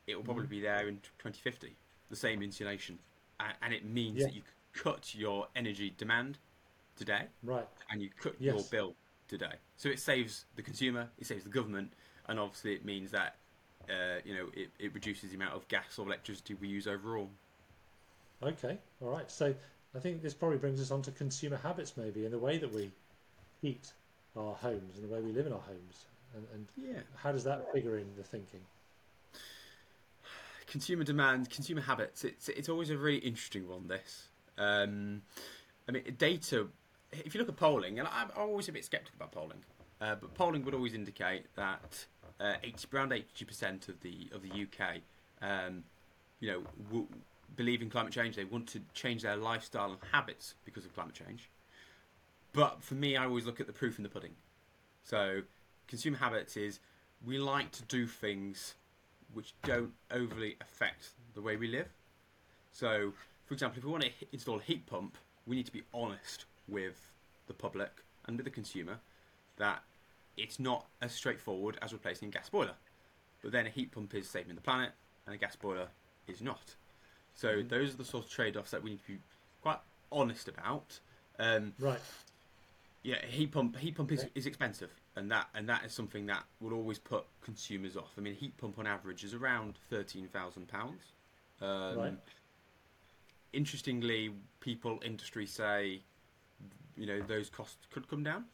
it 0.07 0.15
will 0.15 0.23
probably 0.23 0.47
be 0.47 0.61
there 0.61 0.87
in 0.87 0.95
2050. 1.19 1.75
The 2.13 2.19
same 2.19 2.43
insulation, 2.43 2.99
and 3.39 3.73
it 3.73 3.85
means 3.85 4.19
Yeah. 4.19 4.27
that 4.27 4.35
you 4.35 4.43
cut 4.71 5.15
your 5.15 5.47
energy 5.55 5.89
demand 5.97 6.37
today 6.95 7.25
Right. 7.41 7.67
and 7.89 8.03
you 8.03 8.11
cut 8.11 8.39
your 8.39 8.61
bill 8.69 8.95
today. 9.27 9.55
So 9.77 9.89
it 9.89 9.99
saves 9.99 10.45
the 10.55 10.61
consumer, 10.61 11.09
it 11.17 11.25
saves 11.25 11.43
the 11.43 11.49
government, 11.49 11.93
and 12.27 12.39
obviously 12.39 12.75
it 12.75 12.85
means 12.85 13.09
that 13.09 13.37
uh, 13.89 14.19
you 14.23 14.35
know 14.35 14.51
it, 14.53 14.69
it 14.77 14.93
reduces 14.93 15.31
the 15.31 15.37
amount 15.37 15.55
of 15.55 15.67
gas 15.69 15.97
or 15.97 16.05
electricity 16.05 16.53
we 16.53 16.67
use 16.67 16.85
overall. 16.85 17.31
Okay. 18.43 18.77
All 19.01 19.09
right. 19.09 19.31
So 19.31 19.55
I 19.95 19.99
think 19.99 20.21
this 20.21 20.35
probably 20.35 20.59
brings 20.59 20.79
us 20.79 20.91
on 20.91 21.01
to 21.01 21.11
consumer 21.11 21.57
habits, 21.57 21.97
maybe, 21.97 22.25
and 22.25 22.31
the 22.31 22.37
way 22.37 22.59
that 22.59 22.71
we 22.71 22.91
heat 23.59 23.91
our 24.37 24.53
homes 24.53 24.97
and 24.99 25.03
the 25.03 25.11
way 25.11 25.19
we 25.19 25.31
live 25.31 25.47
in 25.47 25.51
our 25.53 25.61
homes, 25.61 26.05
and, 26.35 26.45
and 26.53 26.67
Yeah. 26.77 27.01
how 27.15 27.31
does 27.31 27.43
that 27.45 27.71
figure 27.73 27.97
in 27.97 28.05
the 28.15 28.23
thinking? 28.23 28.61
Consumer 30.73 31.03
demand, 31.03 31.51
consumer 31.51 31.81
habits. 31.81 32.23
It's 32.23 32.49
it's 32.49 32.67
always 32.67 32.89
a 32.89 32.97
really 32.97 33.19
interesting 33.19 33.69
one. 33.69 33.87
This, 33.87 34.29
um, 34.57 35.21
I 35.87 35.91
mean, 35.91 36.15
data. 36.17 36.65
If 37.11 37.35
you 37.35 37.39
look 37.39 37.47
at 37.47 37.57
polling, 37.57 37.99
and 37.99 38.07
I'm 38.11 38.31
always 38.35 38.69
a 38.69 38.71
bit 38.71 38.83
skeptical 38.83 39.17
about 39.17 39.31
polling, 39.33 39.63
uh, 40.01 40.15
but 40.15 40.33
polling 40.33 40.65
would 40.65 40.73
always 40.73 40.95
indicate 40.95 41.45
that 41.55 42.07
uh, 42.39 42.55
80, 42.63 42.87
around 42.91 43.13
eighty 43.13 43.45
percent 43.45 43.87
of 43.87 44.01
the 44.01 44.31
of 44.33 44.41
the 44.41 44.49
UK, 44.49 45.01
um, 45.43 45.83
you 46.39 46.51
know, 46.51 46.63
w- 46.85 47.07
believe 47.55 47.83
in 47.83 47.91
climate 47.91 48.11
change. 48.11 48.35
They 48.35 48.43
want 48.43 48.65
to 48.69 48.81
change 48.95 49.21
their 49.21 49.37
lifestyle 49.37 49.91
and 49.91 49.99
habits 50.11 50.55
because 50.65 50.85
of 50.85 50.95
climate 50.95 51.13
change. 51.13 51.51
But 52.51 52.81
for 52.81 52.95
me, 52.95 53.15
I 53.15 53.25
always 53.25 53.45
look 53.45 53.59
at 53.59 53.67
the 53.67 53.73
proof 53.73 53.99
in 53.99 54.03
the 54.03 54.09
pudding. 54.09 54.33
So, 55.03 55.43
consumer 55.87 56.17
habits 56.17 56.57
is 56.57 56.79
we 57.23 57.37
like 57.37 57.69
to 57.73 57.83
do 57.83 58.07
things 58.07 58.73
which 59.33 59.53
don't 59.63 59.91
overly 60.11 60.55
affect 60.61 61.09
the 61.33 61.41
way 61.41 61.55
we 61.55 61.67
live. 61.67 61.87
So, 62.71 63.13
for 63.45 63.53
example, 63.53 63.77
if 63.79 63.85
we 63.85 63.91
want 63.91 64.03
to 64.03 64.09
install 64.31 64.59
a 64.59 64.61
heat 64.61 64.85
pump, 64.85 65.17
we 65.45 65.55
need 65.55 65.65
to 65.65 65.71
be 65.71 65.83
honest 65.93 66.45
with 66.67 67.11
the 67.47 67.53
public 67.53 67.91
and 68.25 68.37
with 68.37 68.45
the 68.45 68.51
consumer 68.51 68.99
that 69.57 69.83
it's 70.37 70.59
not 70.59 70.85
as 71.01 71.11
straightforward 71.11 71.77
as 71.81 71.93
replacing 71.93 72.29
a 72.29 72.31
gas 72.31 72.49
boiler. 72.49 72.75
But 73.41 73.51
then 73.51 73.67
a 73.67 73.69
heat 73.69 73.91
pump 73.91 74.15
is 74.15 74.29
saving 74.29 74.55
the 74.55 74.61
planet, 74.61 74.91
and 75.25 75.35
a 75.35 75.37
gas 75.37 75.55
boiler 75.55 75.87
is 76.27 76.41
not. 76.41 76.75
So 77.35 77.61
those 77.67 77.93
are 77.93 77.97
the 77.97 78.05
sort 78.05 78.25
of 78.25 78.31
trade-offs 78.31 78.71
that 78.71 78.81
we 78.81 78.91
need 78.91 78.99
to 78.99 79.07
be 79.07 79.19
quite 79.61 79.79
honest 80.11 80.47
about. 80.47 80.99
Um, 81.39 81.73
Right. 81.79 81.99
yeah, 83.03 83.23
heat 83.25 83.51
pump 83.51 83.77
heat 83.77 83.95
pump 83.95 84.11
is, 84.11 84.25
is 84.33 84.45
expensive, 84.45 84.91
and 85.15 85.29
that 85.31 85.47
and 85.53 85.67
that 85.69 85.83
is 85.85 85.93
something 85.93 86.25
that 86.27 86.43
will 86.59 86.73
always 86.73 86.99
put 86.99 87.25
consumers 87.41 87.95
off. 87.95 88.13
I 88.17 88.21
mean, 88.21 88.33
a 88.33 88.35
heat 88.35 88.57
pump 88.57 88.79
on 88.79 88.87
average 88.87 89.23
is 89.23 89.33
around 89.33 89.75
thirteen 89.89 90.27
thousand 90.27 90.67
pounds. 90.67 91.03
Um, 91.61 91.97
Right. 91.97 92.17
Interestingly, 93.51 94.31
people 94.59 94.99
industry 95.05 95.45
say 95.45 96.01
you 96.97 97.05
know 97.05 97.21
those 97.21 97.49
costs 97.49 97.85
could 97.91 98.07
come 98.09 98.23
down. 98.23 98.45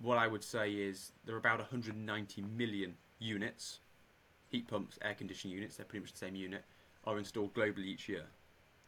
What 0.00 0.16
I 0.16 0.26
would 0.26 0.42
say 0.42 0.72
is 0.72 1.12
there 1.26 1.34
are 1.34 1.38
about 1.38 1.58
190 1.58 2.42
million 2.56 2.94
units, 3.18 3.80
heat 4.48 4.66
pumps, 4.66 4.98
air 5.02 5.14
conditioning 5.14 5.54
units. 5.54 5.76
They're 5.76 5.84
pretty 5.84 6.04
much 6.04 6.12
the 6.12 6.18
same 6.18 6.34
unit, 6.34 6.64
are 7.04 7.18
installed 7.18 7.52
globally 7.52 7.84
each 7.84 8.08
year. 8.08 8.24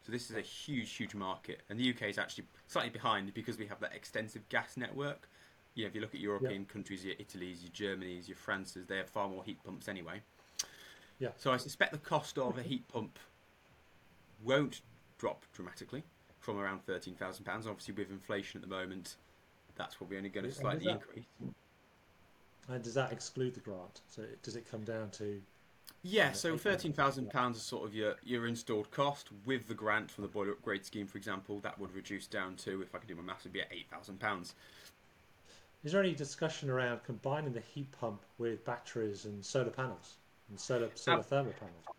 So 0.07 0.11
this 0.11 0.31
is 0.31 0.37
a 0.37 0.41
huge, 0.41 0.91
huge 0.95 1.15
market, 1.15 1.61
and 1.69 1.79
the 1.79 1.91
UK 1.91 2.05
is 2.05 2.17
actually 2.17 2.45
slightly 2.67 2.91
behind 2.91 3.35
because 3.35 3.59
we 3.59 3.67
have 3.67 3.79
that 3.81 3.95
extensive 3.95 4.49
gas 4.49 4.79
network. 4.79 5.29
Know, 5.77 5.87
if 5.87 5.95
you 5.95 6.01
look 6.01 6.15
at 6.15 6.21
European 6.21 6.65
countries, 6.67 7.05
your 7.05 7.15
Italy's, 7.19 7.63
your 7.63 7.73
Germany's, 7.73 8.29
your 8.29 8.37
France's, 8.37 8.87
they 8.87 8.99
have 8.99 9.09
far 9.09 9.29
more 9.29 9.43
heat 9.43 9.63
pumps 9.65 9.89
anyway. 9.89 10.21
Yeah. 11.19 11.31
So 11.37 11.53
I 11.53 11.57
suspect 11.57 11.93
the 11.93 11.99
cost 11.99 12.37
of 12.39 12.59
a 12.59 12.63
heat 12.63 12.87
pump 12.89 13.19
won't 14.45 14.83
drop 15.19 15.45
dramatically 15.55 16.03
from 16.41 16.59
around 16.59 16.85
thirteen 16.85 17.15
thousand 17.15 17.45
pounds. 17.45 17.67
Obviously, 17.67 17.95
with 17.95 18.11
inflation 18.11 18.61
at 18.63 18.69
the 18.69 18.75
moment, 18.75 19.17
that's 19.77 19.95
probably 19.95 20.19
only 20.19 20.29
going 20.29 20.45
to 20.45 20.53
slightly 20.53 20.81
is 20.81 20.85
that- 20.85 20.93
increase. 20.95 21.25
And 22.69 22.83
does 22.83 22.95
that 22.95 23.11
exclude 23.11 23.55
the 23.55 23.61
grant? 23.61 24.03
So 24.07 24.23
does 24.43 24.55
it 24.55 24.71
come 24.71 24.83
down 24.85 25.11
to 25.13 25.43
Yeah, 26.03 26.29
And 26.29 26.37
so 26.37 26.57
thirteen 26.57 26.93
thousand 26.93 27.31
pounds 27.31 27.57
is 27.57 27.63
sort 27.63 27.85
of 27.87 27.95
your 27.95 28.17
your 28.23 28.47
installed 28.47 28.91
cost 28.91 29.31
with 29.47 29.69
the 29.69 29.75
grant 29.75 30.11
from 30.11 30.23
the 30.23 30.29
boiler 30.29 30.53
upgrade 30.53 30.85
scheme, 30.85 31.07
for 31.07 31.19
example. 31.19 31.61
That 31.61 31.79
would 31.79 31.93
reduce 31.95 32.27
down 32.27 32.57
to, 32.57 32.83
if 32.83 32.95
I 32.95 32.99
can 32.99 33.09
do 33.09 33.15
my 33.17 33.23
maths, 33.23 33.45
would 33.45 33.53
be 33.53 33.63
at 33.63 33.69
eight 33.73 33.87
thousand 33.91 34.21
pounds. 34.21 34.55
Is 35.85 35.93
there 35.93 36.01
any 36.03 36.15
discussion 36.15 36.71
around 36.71 37.03
combining 37.05 37.53
the 37.53 37.61
heat 37.61 37.91
pump 37.93 38.25
with 38.39 38.65
batteries 38.65 39.25
and 39.25 39.45
solar 39.45 39.71
panels 39.71 40.17
and 40.49 40.59
solar 40.59 40.91
solar 40.95 41.19
Ab- 41.19 41.25
thermal 41.25 41.53
panels? 41.53 41.91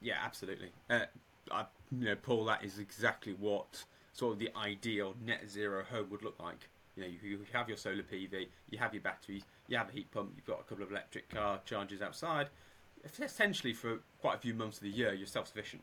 Yeah, 0.00 0.18
absolutely. 0.22 0.70
Uh, 0.90 1.06
I, 1.50 1.66
you 1.90 2.06
know, 2.06 2.16
Paul, 2.16 2.44
that 2.46 2.64
is 2.64 2.78
exactly 2.78 3.34
what 3.34 3.84
sort 4.12 4.34
of 4.34 4.38
the 4.38 4.50
ideal 4.56 5.14
net 5.24 5.48
zero 5.48 5.84
home 5.84 6.10
would 6.10 6.22
look 6.22 6.38
like. 6.40 6.68
You 6.96 7.02
know, 7.02 7.08
you, 7.08 7.18
you 7.22 7.38
have 7.52 7.68
your 7.68 7.78
solar 7.78 8.02
PV, 8.02 8.48
you 8.70 8.78
have 8.78 8.92
your 8.92 9.02
batteries, 9.02 9.44
you 9.68 9.76
have 9.76 9.88
a 9.88 9.92
heat 9.92 10.10
pump, 10.10 10.32
you've 10.36 10.44
got 10.44 10.60
a 10.60 10.64
couple 10.64 10.84
of 10.84 10.90
electric 10.90 11.28
car 11.30 11.60
chargers 11.64 12.02
outside. 12.02 12.48
Essentially, 13.18 13.72
for 13.72 14.00
quite 14.20 14.36
a 14.36 14.38
few 14.38 14.54
months 14.54 14.76
of 14.76 14.84
the 14.84 14.90
year, 14.90 15.12
you're 15.14 15.26
self-sufficient, 15.26 15.82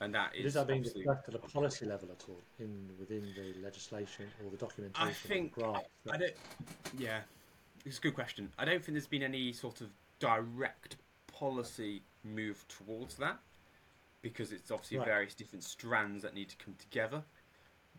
and 0.00 0.14
that 0.14 0.34
is 0.36 0.46
Is 0.46 0.54
that 0.54 0.66
being 0.66 0.82
discussed 0.82 1.28
at 1.28 1.34
a 1.34 1.38
policy 1.38 1.86
level 1.86 2.10
at 2.10 2.24
all 2.28 2.40
in 2.58 2.90
within 2.98 3.26
the 3.36 3.54
legislation 3.62 4.26
or 4.44 4.50
the 4.50 4.56
documentation? 4.56 5.08
I 5.08 5.12
think 5.12 5.52
grant? 5.52 5.84
I 6.10 6.16
don't. 6.16 6.32
Yeah, 6.98 7.20
it's 7.84 7.98
a 7.98 8.00
good 8.00 8.14
question. 8.14 8.52
I 8.58 8.64
don't 8.64 8.84
think 8.84 8.94
there's 8.94 9.06
been 9.06 9.22
any 9.22 9.52
sort 9.52 9.80
of 9.80 9.88
direct 10.18 10.96
policy 11.26 12.02
move 12.24 12.64
towards 12.68 13.16
that 13.16 13.38
because 14.22 14.52
it's 14.52 14.70
obviously 14.70 14.98
Right. 14.98 15.06
various 15.06 15.34
different 15.34 15.62
strands 15.62 16.22
that 16.22 16.34
need 16.34 16.48
to 16.48 16.56
come 16.56 16.74
together. 16.74 17.22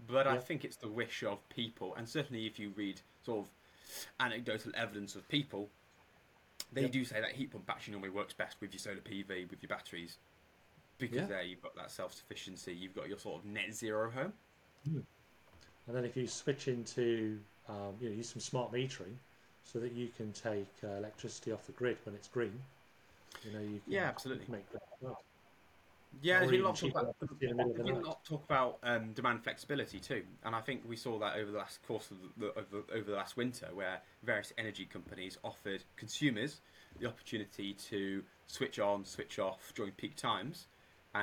But 0.06 0.28
I 0.28 0.38
think 0.38 0.64
it's 0.64 0.78
the 0.78 0.90
wish 0.90 1.24
of 1.24 1.48
people, 1.50 1.96
and 1.96 2.08
certainly 2.08 2.46
if 2.46 2.60
you 2.60 2.70
read 2.76 3.02
sort 3.24 3.46
of 3.46 3.52
anecdotal 4.20 4.72
evidence 4.76 5.16
of 5.16 5.28
people, 5.28 5.72
they 6.72 6.88
do 6.88 7.04
say 7.06 7.20
that 7.22 7.32
heat 7.32 7.52
pump 7.52 7.70
actually 7.70 7.94
normally 7.94 8.12
works 8.12 8.34
best 8.34 8.60
with 8.62 8.74
your 8.74 8.80
solar 8.80 8.98
PV, 8.98 9.50
with 9.50 9.64
your 9.64 9.70
batteries, 9.70 10.18
because 10.98 11.18
Yeah. 11.18 11.26
there 11.26 11.42
you've 11.44 11.62
got 11.62 11.76
that 11.76 11.92
self 11.92 12.14
sufficiency, 12.14 12.74
you've 12.74 12.96
got 12.96 13.08
your 13.08 13.18
sort 13.18 13.40
of 13.44 13.46
net 13.46 13.74
zero 13.74 14.10
home. 14.12 14.34
And 15.88 15.96
then 15.96 16.06
if 16.06 16.18
you 16.18 16.28
switch 16.28 16.68
into, 16.68 17.40
um, 17.70 17.96
you 18.02 18.10
know, 18.10 18.16
use 18.16 18.30
some 18.30 18.42
smart 18.42 18.72
metering 18.72 19.16
so 19.64 19.80
that 19.80 19.94
you 19.94 20.10
can 20.18 20.32
take 20.34 20.68
uh, 20.84 20.98
electricity 20.98 21.52
off 21.52 21.66
the 21.66 21.72
grid 21.74 21.98
when 22.06 22.16
it's 22.16 22.28
green, 22.28 22.60
you 23.46 23.54
know, 23.54 23.60
you 23.60 23.80
can 23.86 23.94
Yeah, 23.94 24.06
absolutely. 24.06 24.48
make 24.50 24.70
that 24.72 24.82
work. 25.02 25.18
Yeah, 26.22 26.40
there's 26.40 26.52
been 26.52 26.62
a 26.62 26.64
lot 26.64 26.74
of 26.74 26.80
talk 26.80 26.92
about 26.92 27.04
electricity 27.04 27.46
in 27.46 27.50
the 27.50 27.56
middle 27.56 27.72
of 27.72 27.78
the 27.78 27.84
There's 27.84 27.96
been 27.96 28.04
a 28.04 28.08
lot 28.08 28.26
talk 28.26 28.44
about 28.46 28.80
um, 28.84 29.14
demand 29.14 29.44
flexibility 29.44 30.00
too, 30.00 30.24
and 30.44 30.56
I 30.56 30.62
think 30.62 30.82
we 30.88 30.96
saw 30.96 31.20
that 31.20 31.36
over 31.36 31.52
the 31.52 31.58
last 31.58 31.86
course 31.88 32.10
of 32.12 32.18
the, 32.38 32.48
over, 32.58 32.84
over 32.94 33.12
the 33.12 33.18
last 33.18 33.38
winter, 33.38 33.68
where 33.74 34.02
various 34.24 34.52
energy 34.58 34.86
companies 34.86 35.38
offered 35.44 35.84
consumers 35.96 36.62
the 37.00 37.08
opportunity 37.08 37.74
to 37.90 38.24
switch 38.48 38.80
on, 38.80 39.06
switch 39.06 39.38
off 39.38 39.72
during 39.76 39.92
peak 39.92 40.16
times, 40.16 40.66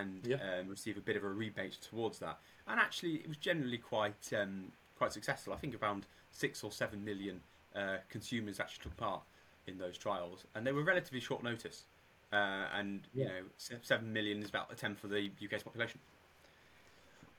and 0.01 0.27
Yeah. 0.27 0.37
um, 0.41 0.69
receive 0.69 0.97
a 0.97 1.01
bit 1.01 1.17
of 1.17 1.25
a 1.25 1.29
rebate 1.29 1.79
towards 1.81 2.19
that. 2.21 2.39
And 2.67 2.81
actually, 2.81 3.17
it 3.17 3.29
was 3.29 3.37
generally 3.37 3.79
quite 3.79 4.33
um, 4.33 4.73
quite 4.97 5.13
successful. 5.13 5.53
I 5.53 5.57
think 5.57 5.81
around 5.83 6.07
six 6.31 6.65
or 6.65 6.73
seven 6.73 7.05
million 7.05 7.41
uh, 7.75 7.99
consumers 8.09 8.61
actually 8.61 8.83
took 8.85 8.97
part 8.97 9.23
in 9.67 9.79
those 9.79 9.97
trials, 9.99 10.45
and 10.55 10.67
they 10.67 10.73
were 10.73 10.83
relatively 10.83 11.21
short 11.21 11.43
notice. 11.43 11.85
Uh, 12.33 12.67
and 12.75 13.03
you 13.15 13.27
know, 13.27 13.43
seven 13.83 14.13
million 14.13 14.43
is 14.43 14.49
about 14.49 14.73
a 14.73 14.75
tenth 14.75 15.05
of 15.05 15.11
the 15.11 15.31
UK's 15.41 15.63
population. 15.63 16.01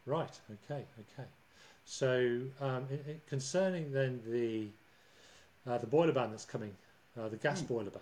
Right. 0.05 0.39
Okay. 0.51 0.85
Okay. 1.00 1.27
So, 1.85 2.41
um, 2.62 2.88
i 2.91 3.12
i 3.12 3.15
concerning 3.27 3.91
then 3.91 4.21
the 4.27 4.69
uh, 5.67 5.77
the 5.77 5.88
boiler 5.88 6.13
ban 6.13 6.31
that's 6.31 6.45
coming, 6.45 6.75
uh, 7.19 7.29
the 7.29 7.38
gas 7.38 7.62
Hmm. 7.62 7.67
boiler 7.67 7.89
ban. 7.91 8.01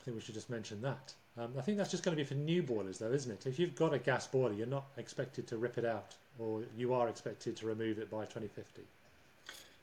I 0.00 0.04
think 0.04 0.14
we 0.16 0.20
should 0.20 0.34
just 0.34 0.50
mention 0.50 0.82
that. 0.82 1.14
Um, 1.36 1.52
I 1.58 1.62
think 1.62 1.78
that's 1.78 1.90
just 1.90 2.04
going 2.04 2.16
to 2.16 2.22
be 2.22 2.26
for 2.26 2.34
new 2.34 2.62
boilers, 2.62 2.98
though, 2.98 3.12
isn't 3.12 3.30
it? 3.30 3.46
If 3.46 3.58
you've 3.58 3.74
got 3.74 3.92
a 3.92 3.98
gas 3.98 4.26
boiler, 4.26 4.52
you're 4.52 4.66
not 4.66 4.86
expected 4.96 5.48
to 5.48 5.56
rip 5.56 5.78
it 5.78 5.84
out, 5.84 6.14
or 6.38 6.62
you 6.76 6.94
are 6.94 7.08
expected 7.08 7.56
to 7.56 7.66
remove 7.66 7.98
it 7.98 8.08
by 8.08 8.20
2050. 8.20 8.82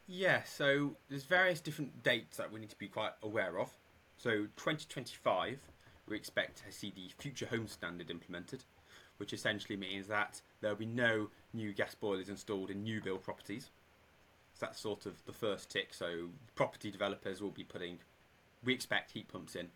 Yeah, 0.08 0.43
so 0.43 0.96
there's 1.10 1.24
various 1.24 1.60
different 1.60 2.03
dates 2.03 2.38
that 2.38 2.51
we 2.51 2.60
need 2.60 2.70
to 2.70 2.77
be 2.77 2.88
quite 2.88 3.12
aware 3.22 3.60
of. 3.60 3.70
So 4.17 4.48
2025, 4.55 5.60
we 6.08 6.15
expect 6.15 6.63
to 6.65 6.72
see 6.72 6.91
the 6.96 7.10
Future 7.17 7.48
Home 7.48 7.67
Standard 7.67 8.10
implemented, 8.10 8.63
which 9.17 9.34
essentially 9.34 9.77
means 9.77 10.08
that 10.08 10.41
there'll 10.62 10.77
be 10.77 10.86
no 10.86 11.29
new 11.53 11.74
gas 11.74 11.96
boilers 11.96 12.29
installed 12.29 12.70
in 12.70 12.84
new 12.84 13.01
build 13.01 13.24
properties. 13.24 13.70
So 14.53 14.65
that's 14.65 14.79
sort 14.79 15.05
of 15.05 15.24
the 15.25 15.34
first 15.34 15.70
tick. 15.70 15.93
So 15.93 16.29
property 16.55 16.91
developers 16.91 17.41
will 17.41 17.51
be 17.51 17.63
putting, 17.63 17.98
we 18.63 18.74
expect 18.74 19.12
heat 19.12 19.27
pumps 19.27 19.55
in 19.55 19.67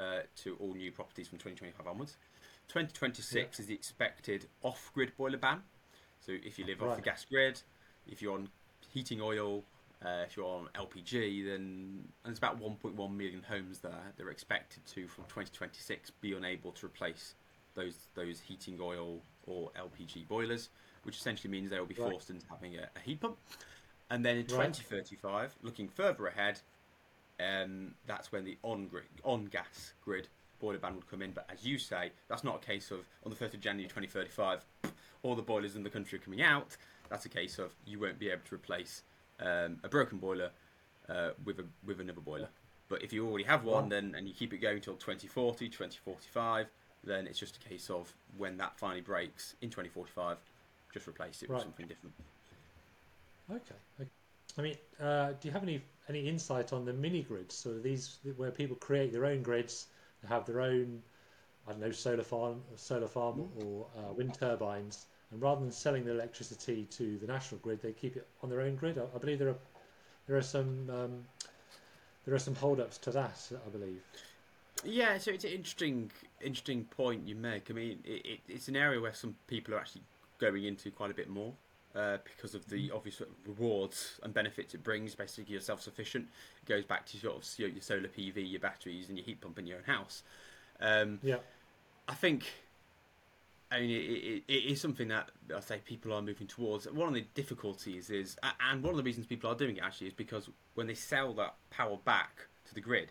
uh, 0.00 0.20
to 0.36 0.56
all 0.60 0.74
new 0.74 0.92
properties 0.92 1.28
from 1.28 1.38
2025 1.38 1.86
onwards. 1.86 2.16
2026 2.68 3.60
is 3.60 3.66
the 3.66 3.74
expected 3.74 4.46
off-grid 4.62 5.12
boiler 5.16 5.38
ban. 5.38 5.62
So 6.20 6.32
if 6.44 6.58
you 6.58 6.66
live 6.66 6.82
off 6.82 6.96
the 6.96 7.02
gas 7.02 7.24
grid, 7.24 7.60
if 8.06 8.20
you're 8.20 8.34
on 8.34 8.48
heating 8.92 9.20
oil, 9.20 9.62
uh, 10.04 10.24
if 10.26 10.36
you're 10.36 10.46
on 10.46 10.68
LPG, 10.74 11.46
then 11.46 12.04
there's 12.24 12.38
about 12.38 12.60
1.1 12.60 13.16
million 13.16 13.42
homes 13.48 13.78
there. 13.78 14.12
They're 14.16 14.30
expected 14.30 14.84
to, 14.86 15.06
from 15.06 15.24
2026, 15.24 16.10
be 16.20 16.32
unable 16.34 16.72
to 16.72 16.86
replace 16.86 17.34
those 17.74 17.94
those 18.14 18.40
heating 18.40 18.78
oil 18.80 19.20
or 19.46 19.70
LPG 19.78 20.26
boilers, 20.28 20.70
which 21.04 21.16
essentially 21.16 21.50
means 21.50 21.70
they 21.70 21.78
will 21.78 21.86
be 21.86 21.94
Right. 21.94 22.10
forced 22.10 22.30
into 22.30 22.46
having 22.50 22.76
a, 22.76 22.88
a 22.96 23.00
heat 23.00 23.20
pump. 23.20 23.36
And 24.10 24.24
then 24.24 24.36
in 24.36 24.46
Right. 24.46 24.72
2035, 24.72 25.56
looking 25.62 25.88
further 25.88 26.26
ahead, 26.26 26.60
um, 27.40 27.94
that's 28.06 28.32
when 28.32 28.44
the 28.44 28.56
on 28.62 28.86
grid, 28.88 29.04
on 29.24 29.46
gas 29.46 29.92
grid 30.04 30.28
boiler 30.60 30.78
ban 30.78 30.94
would 30.94 31.08
come 31.10 31.22
in. 31.22 31.32
But 31.32 31.48
as 31.52 31.64
you 31.66 31.78
say, 31.78 32.12
that's 32.28 32.44
not 32.44 32.62
a 32.62 32.66
case 32.66 32.90
of 32.90 33.00
on 33.24 33.30
the 33.30 33.36
1st 33.36 33.54
of 33.54 33.60
January 33.60 33.88
2035, 33.88 34.64
all 35.22 35.34
the 35.34 35.42
boilers 35.42 35.76
in 35.76 35.82
the 35.82 35.90
country 35.90 36.18
are 36.18 36.22
coming 36.22 36.42
out. 36.42 36.76
That's 37.08 37.24
a 37.24 37.28
case 37.28 37.58
of 37.58 37.72
you 37.86 38.00
won't 38.00 38.18
be 38.18 38.30
able 38.30 38.42
to 38.48 38.54
replace 38.54 39.02
um, 39.40 39.78
a 39.84 39.88
broken 39.88 40.18
boiler 40.18 40.50
uh, 41.08 41.30
with 41.44 41.58
a 41.60 41.64
with 41.84 42.00
another 42.00 42.20
boiler. 42.20 42.48
But 42.88 43.02
if 43.02 43.12
you 43.12 43.28
already 43.28 43.44
have 43.44 43.64
one, 43.64 43.88
then 43.88 44.14
and 44.16 44.28
you 44.28 44.34
keep 44.34 44.52
it 44.52 44.58
going 44.58 44.80
till 44.80 44.94
2040, 44.94 45.68
2045, 45.68 46.68
then 47.04 47.26
it's 47.26 47.38
just 47.38 47.56
a 47.56 47.68
case 47.68 47.90
of 47.90 48.12
when 48.38 48.56
that 48.58 48.78
finally 48.78 49.00
breaks 49.00 49.54
in 49.60 49.70
2045, 49.70 50.38
just 50.92 51.08
replace 51.08 51.42
it 51.42 51.48
Right. 51.50 51.56
with 51.56 51.64
something 51.64 51.86
different. 51.86 52.14
Okay. 53.50 53.60
okay. 54.00 54.10
I 54.58 54.62
mean, 54.62 54.76
uh, 55.00 55.32
do 55.40 55.48
you 55.48 55.52
have 55.52 55.62
any 55.62 55.82
any 56.08 56.28
insight 56.28 56.72
on 56.72 56.84
the 56.84 56.92
mini 56.92 57.22
grids? 57.22 57.54
So 57.54 57.78
these 57.78 58.18
where 58.36 58.50
people 58.50 58.76
create 58.76 59.12
their 59.12 59.26
own 59.26 59.42
grids, 59.42 59.86
have 60.28 60.46
their 60.46 60.60
own, 60.60 61.02
I 61.66 61.72
don't 61.72 61.80
know, 61.80 61.90
solar 61.90 62.22
farm, 62.22 62.62
solar 62.76 63.08
farm 63.08 63.48
or 63.60 63.86
uh, 63.98 64.12
wind 64.12 64.34
turbines, 64.34 65.06
and 65.30 65.42
rather 65.42 65.60
than 65.60 65.72
selling 65.72 66.04
the 66.04 66.12
electricity 66.12 66.86
to 66.92 67.18
the 67.18 67.26
national 67.26 67.60
grid, 67.60 67.82
they 67.82 67.92
keep 67.92 68.16
it 68.16 68.26
on 68.42 68.50
their 68.50 68.60
own 68.62 68.76
grid. 68.76 68.98
I, 68.98 69.04
I 69.14 69.18
believe 69.18 69.38
there 69.38 69.50
are 69.50 69.58
there 70.26 70.36
are 70.36 70.42
some 70.42 70.88
um, 70.90 71.24
there 72.24 72.34
are 72.34 72.38
some 72.38 72.54
hold-ups 72.54 72.98
to 72.98 73.10
that. 73.12 73.48
I 73.52 73.68
believe. 73.68 74.02
Yeah, 74.84 75.18
so 75.18 75.30
it's 75.30 75.44
an 75.44 75.50
interesting, 75.50 76.12
interesting 76.40 76.84
point 76.84 77.26
you 77.26 77.34
make. 77.34 77.70
I 77.70 77.74
mean, 77.74 77.98
it, 78.04 78.26
it, 78.26 78.40
it's 78.46 78.68
an 78.68 78.76
area 78.76 79.00
where 79.00 79.14
some 79.14 79.34
people 79.46 79.74
are 79.74 79.78
actually 79.78 80.02
going 80.38 80.64
into 80.64 80.90
quite 80.90 81.10
a 81.10 81.14
bit 81.14 81.30
more 81.30 81.54
uh, 81.96 82.18
because 82.24 82.54
of 82.54 82.68
the 82.68 82.90
obvious 82.90 83.22
rewards 83.46 84.20
and 84.22 84.34
benefits 84.34 84.74
it 84.74 84.82
brings. 84.82 85.14
Basically, 85.14 85.52
you're 85.52 85.60
self-sufficient. 85.60 86.28
It 86.62 86.68
goes 86.68 86.84
back 86.84 87.06
to 87.06 87.16
sort 87.16 87.36
of 87.36 87.58
your, 87.58 87.68
your 87.70 87.82
solar 87.82 88.08
PV, 88.08 88.50
your 88.50 88.60
batteries, 88.60 89.08
and 89.08 89.16
your 89.16 89.24
heat 89.24 89.40
pump 89.40 89.58
in 89.58 89.66
your 89.66 89.78
own 89.78 89.84
house. 89.84 90.22
Um, 90.80 91.20
Yeah. 91.22 91.38
I 92.08 92.14
think. 92.14 92.44
I 93.68 93.80
mean, 93.80 93.90
it, 93.90 93.94
it, 93.94 94.42
it 94.46 94.64
is 94.72 94.80
something 94.80 95.08
that 95.08 95.30
I 95.54 95.58
say 95.58 95.80
people 95.84 96.12
are 96.12 96.22
moving 96.22 96.46
towards. 96.46 96.88
One 96.88 97.08
of 97.08 97.14
the 97.14 97.26
difficulties 97.34 98.10
is, 98.10 98.36
and 98.60 98.80
one 98.80 98.92
of 98.92 98.96
the 98.96 99.02
reasons 99.02 99.26
people 99.26 99.50
are 99.50 99.56
doing 99.56 99.76
it 99.78 99.82
actually 99.82 100.06
is 100.06 100.12
because 100.12 100.48
when 100.74 100.86
they 100.86 100.94
sell 100.94 101.32
that 101.34 101.56
power 101.70 101.96
back 102.04 102.46
to 102.66 102.74
the 102.74 102.80
grid, 102.80 103.10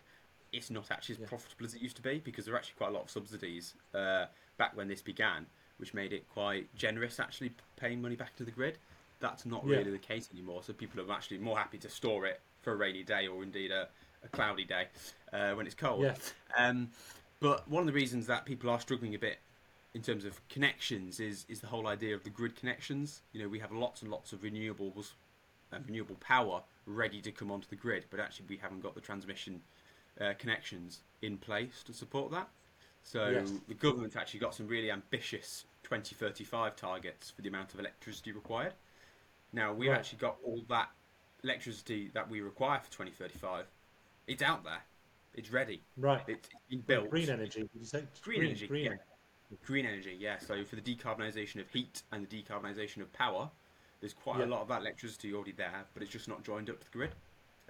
it's 0.52 0.70
not 0.70 0.90
actually 0.90 1.16
as 1.16 1.20
Yeah. 1.20 1.26
profitable 1.26 1.66
as 1.66 1.74
it 1.74 1.82
used 1.82 1.96
to 1.96 2.02
be 2.02 2.20
because 2.20 2.46
there 2.46 2.54
are 2.54 2.56
actually 2.56 2.76
quite 2.78 2.88
a 2.88 2.92
lot 2.92 3.02
of 3.02 3.10
subsidies 3.10 3.74
uh, 3.94 4.26
back 4.56 4.74
when 4.74 4.88
this 4.88 5.02
began, 5.02 5.44
which 5.78 5.94
made 5.94 6.12
it 6.12 6.28
quite 6.32 6.74
generous 6.74 7.20
actually 7.20 7.52
paying 7.76 8.00
money 8.00 8.16
back 8.16 8.34
to 8.36 8.44
the 8.44 8.50
grid. 8.50 8.78
that's 9.18 9.46
not 9.46 9.64
Yeah. 9.64 9.78
really 9.78 9.90
the 9.90 9.98
case 9.98 10.28
anymore. 10.32 10.62
So 10.62 10.74
people 10.74 11.00
are 11.00 11.10
actually 11.14 11.38
more 11.38 11.56
happy 11.56 11.78
to 11.78 11.88
store 11.88 12.26
it 12.26 12.38
for 12.60 12.72
a 12.74 12.76
rainy 12.76 13.02
day 13.02 13.26
or 13.26 13.42
indeed 13.42 13.70
a, 13.70 13.88
a 14.22 14.28
cloudy 14.28 14.64
day 14.64 14.88
uh, 15.32 15.52
when 15.54 15.64
it's 15.66 15.74
cold. 15.74 16.02
Yeah. 16.02 16.14
Um, 16.56 16.90
but 17.40 17.66
one 17.66 17.80
of 17.80 17.86
the 17.86 17.94
reasons 17.94 18.26
that 18.26 18.44
people 18.44 18.68
are 18.68 18.78
struggling 18.78 19.14
a 19.14 19.18
bit 19.18 19.38
in 19.94 20.02
terms 20.02 20.26
of 20.26 20.46
connections 20.48 21.18
is 21.18 21.46
is 21.48 21.60
the 21.60 21.66
whole 21.68 21.86
idea 21.86 22.14
of 22.14 22.24
the 22.24 22.30
grid 22.30 22.56
connections. 22.56 23.22
You 23.32 23.42
know, 23.42 23.48
we 23.48 23.58
have 23.60 23.72
lots 23.72 24.02
and 24.02 24.10
lots 24.10 24.34
of 24.34 24.40
renewables 24.42 25.12
and 25.72 25.84
renewable 25.86 26.16
power 26.16 26.62
ready 26.86 27.22
to 27.22 27.32
come 27.32 27.50
onto 27.50 27.68
the 27.68 27.76
grid, 27.76 28.04
but 28.10 28.20
actually 28.20 28.46
we 28.50 28.58
haven't 28.58 28.82
got 28.82 28.94
the 28.94 29.00
transmission 29.00 29.62
uh, 30.20 30.34
connections 30.38 31.00
in 31.22 31.38
place 31.38 31.82
to 31.84 31.94
support 31.94 32.30
that. 32.32 32.48
So 33.06 33.28
Yes. 33.30 33.52
the 33.68 33.74
government's 33.74 34.16
actually 34.16 34.40
got 34.40 34.52
some 34.52 34.66
really 34.66 34.90
ambitious 34.90 35.64
2035 35.84 36.74
targets 36.74 37.30
for 37.30 37.40
the 37.40 37.48
amount 37.48 37.72
of 37.72 37.78
electricity 37.78 38.32
required. 38.32 38.74
Now 39.52 39.72
we've 39.72 39.90
Right. 39.90 39.98
actually 39.98 40.18
got 40.18 40.38
all 40.42 40.60
that 40.62 40.90
electricity 41.44 42.08
that 42.08 42.28
we 42.28 42.40
require 42.40 42.80
for 42.80 42.90
2035. 42.90 43.68
It's 44.26 44.42
out 44.42 44.64
there. 44.64 44.82
It's 45.34 45.50
ready. 45.50 45.84
Right. 45.96 46.28
It's 46.28 46.48
been 46.68 46.80
built. 46.80 47.08
Green 47.10 47.30
energy. 47.30 47.70
Say 47.82 48.08
Green 48.22 48.44
energy, 48.44 48.66
Green. 48.66 48.84
yeah. 48.86 49.56
Green 49.64 49.86
energy, 49.86 50.14
yeah. 50.14 50.38
So 50.38 50.64
for 50.64 50.74
the 50.74 50.82
decarbonisation 50.82 51.60
of 51.60 51.70
heat 51.70 52.02
and 52.10 52.26
the 52.28 52.42
decarbonisation 52.42 53.02
of 53.02 53.12
power, 53.12 53.48
there's 54.00 54.14
quite 54.14 54.40
Yeah. 54.40 54.46
a 54.46 54.48
lot 54.48 54.62
of 54.62 54.68
that 54.68 54.80
electricity 54.80 55.32
already 55.32 55.52
there, 55.52 55.86
but 55.94 56.02
it's 56.02 56.10
just 56.10 56.26
not 56.26 56.42
joined 56.42 56.68
up 56.70 56.80
to 56.80 56.84
the 56.86 56.90
grid. 56.98 57.14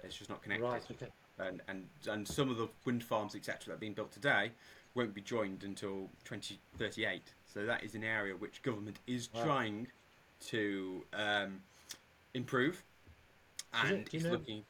It's 0.03 0.17
just 0.17 0.31
not 0.31 0.41
connected. 0.41 0.65
Right. 0.65 0.91
Okay. 0.91 1.11
And, 1.37 1.61
and 1.67 1.87
and 2.07 2.27
some 2.27 2.49
of 2.49 2.57
the 2.57 2.69
wind 2.85 3.03
farms, 3.03 3.35
etc., 3.35 3.65
that 3.67 3.73
are 3.73 3.77
being 3.77 3.93
built 3.93 4.11
today 4.11 4.53
won't 4.95 5.13
be 5.13 5.21
joined 5.21 5.63
until 5.63 6.09
2038. 6.25 7.21
So 7.45 7.65
that 7.65 7.83
is 7.83 7.95
an 7.95 8.03
area 8.03 8.35
which 8.35 8.61
government 8.61 8.97
is 9.07 9.29
Wow. 9.33 9.43
trying 9.43 9.87
to 10.47 11.05
um, 11.13 11.61
improve, 12.33 12.83
Is 13.83 13.89
it- 13.91 13.93
and 13.95 14.05
do 14.09 14.17
you 14.17 14.23
know- 14.23 14.29
looking. 14.31 14.65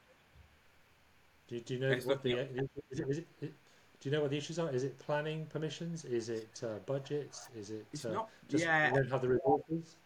Do, 1.48 1.54
you- 1.54 1.60
do 1.62 1.74
you 1.74 1.80
know 1.80 1.96
what 2.04 2.22
the 2.22 2.32
is 2.36 3.00
it, 3.00 3.08
is 3.08 3.18
it, 3.18 3.26
it- 3.40 3.54
do 4.00 4.08
you 4.08 4.14
know 4.14 4.20
what 4.20 4.30
the 4.30 4.36
issues 4.36 4.58
are? 4.58 4.70
Is 4.70 4.84
it 4.84 4.96
planning 4.98 5.46
permissions? 5.46 6.04
Is 6.04 6.28
it 6.28 6.62
uh, 6.62 6.78
budgets? 6.86 7.48
Is 7.56 7.70
it 7.70 7.84
It's 7.92 8.04
uh, 8.04 8.12
not- 8.12 8.30
just 8.48 8.64
yeah. 8.64 8.90
don't 8.90 9.10
have 9.10 9.22
the 9.22 9.28
resources? 9.28 9.96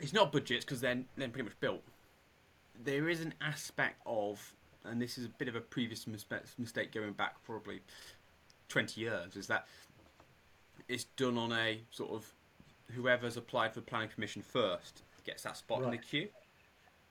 it's 0.00 0.12
not 0.12 0.30
budgets 0.32 0.64
because 0.64 0.80
then 0.80 1.06
they're 1.16 1.28
pretty 1.28 1.44
much 1.48 1.58
built. 1.60 1.82
There 2.84 3.08
is 3.08 3.20
an 3.20 3.34
aspect 3.40 4.00
of, 4.06 4.54
and 4.84 5.00
this 5.00 5.16
is 5.18 5.24
a 5.26 5.28
bit 5.28 5.48
of 5.48 5.54
a 5.56 5.60
previous 5.60 6.04
mispe- 6.04 6.58
mistake 6.58 6.92
going 6.92 7.12
back 7.12 7.42
probably 7.44 7.80
twenty 8.68 9.00
years, 9.02 9.36
is 9.36 9.46
that 9.48 9.66
it's 10.88 11.04
done 11.16 11.36
on 11.36 11.52
a 11.52 11.80
sort 11.90 12.10
of 12.10 12.26
whoever's 12.94 13.36
applied 13.36 13.74
for 13.74 13.80
planning 13.80 14.08
permission 14.08 14.42
first 14.42 15.02
gets 15.24 15.42
that 15.42 15.56
spot 15.56 15.82
in 15.82 15.90
the 15.90 15.98
queue. 15.98 16.28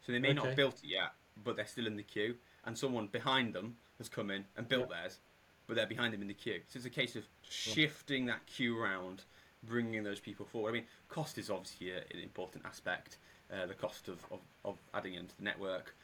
So 0.05 0.11
they 0.11 0.19
may 0.19 0.33
not 0.33 0.45
have 0.45 0.55
built 0.55 0.75
it 0.83 0.87
yet, 0.89 1.11
but 1.43 1.55
they're 1.55 1.67
still 1.67 1.85
in 1.85 1.97
the 1.97 2.03
queue, 2.03 2.35
and 2.65 2.77
someone 2.77 3.07
behind 3.07 3.53
them 3.53 3.75
has 3.99 4.09
come 4.09 4.31
in 4.31 4.45
and 4.55 4.67
built 4.67 4.89
theirs, 4.89 5.19
but 5.67 5.75
they're 5.75 5.85
behind 5.85 6.13
them 6.13 6.21
in 6.21 6.27
the 6.27 6.33
queue. 6.33 6.61
So 6.67 6.77
it's 6.77 6.85
a 6.85 6.89
case 6.89 7.15
of 7.15 7.25
shifting 7.47 8.25
that 8.27 8.45
queue 8.47 8.79
around, 8.81 9.23
bringing 9.63 10.03
those 10.03 10.19
people 10.19 10.45
forward. 10.45 10.69
I 10.69 10.73
mean, 10.73 10.85
cost 11.09 11.37
is 11.37 11.49
obviously 11.49 11.91
a, 11.91 11.97
an 11.97 12.21
important 12.23 12.65
aspect, 12.65 13.17
uh, 13.51 13.65
the 13.65 13.73
cost 13.73 14.07
of, 14.07 14.19
of, 14.31 14.39
of 14.65 14.77
adding 14.93 15.13
into 15.15 15.35
the 15.37 15.43
network. 15.43 15.95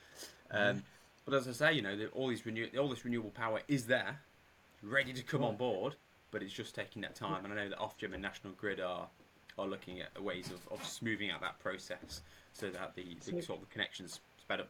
Um, 0.52 0.84
But 1.26 1.36
as 1.36 1.48
I 1.48 1.52
say, 1.54 1.74
you 1.74 1.82
know, 1.82 1.98
all 2.14 2.28
these 2.28 2.46
renew- 2.46 2.70
all 2.78 2.90
this 2.90 3.06
renewable 3.06 3.32
power 3.32 3.62
is 3.70 3.86
there, 3.86 4.20
ready 4.84 5.14
to 5.14 5.24
come 5.24 5.44
on 5.44 5.56
board, 5.56 5.96
but 6.32 6.44
it's 6.44 6.54
just 6.54 6.76
taking 6.76 7.02
that 7.04 7.16
time. 7.16 7.46
And 7.46 7.54
I 7.54 7.56
know 7.64 7.70
that 7.70 7.80
Ofgem 7.80 8.14
and 8.14 8.22
National 8.22 8.54
Grid 8.54 8.80
are 8.80 9.08
are 9.60 9.68
looking 9.68 10.02
at 10.02 10.22
ways 10.22 10.50
of, 10.50 10.60
of 10.72 10.84
smoothing 10.84 11.30
out 11.30 11.40
that 11.42 11.60
process 11.60 12.22
so 12.54 12.70
that 12.72 12.96
the, 12.96 13.04
the 13.26 13.32
So- 13.34 13.40
sort 13.42 13.62
of 13.62 13.70
connections 13.70 14.20
sped 14.40 14.60
up. 14.62 14.70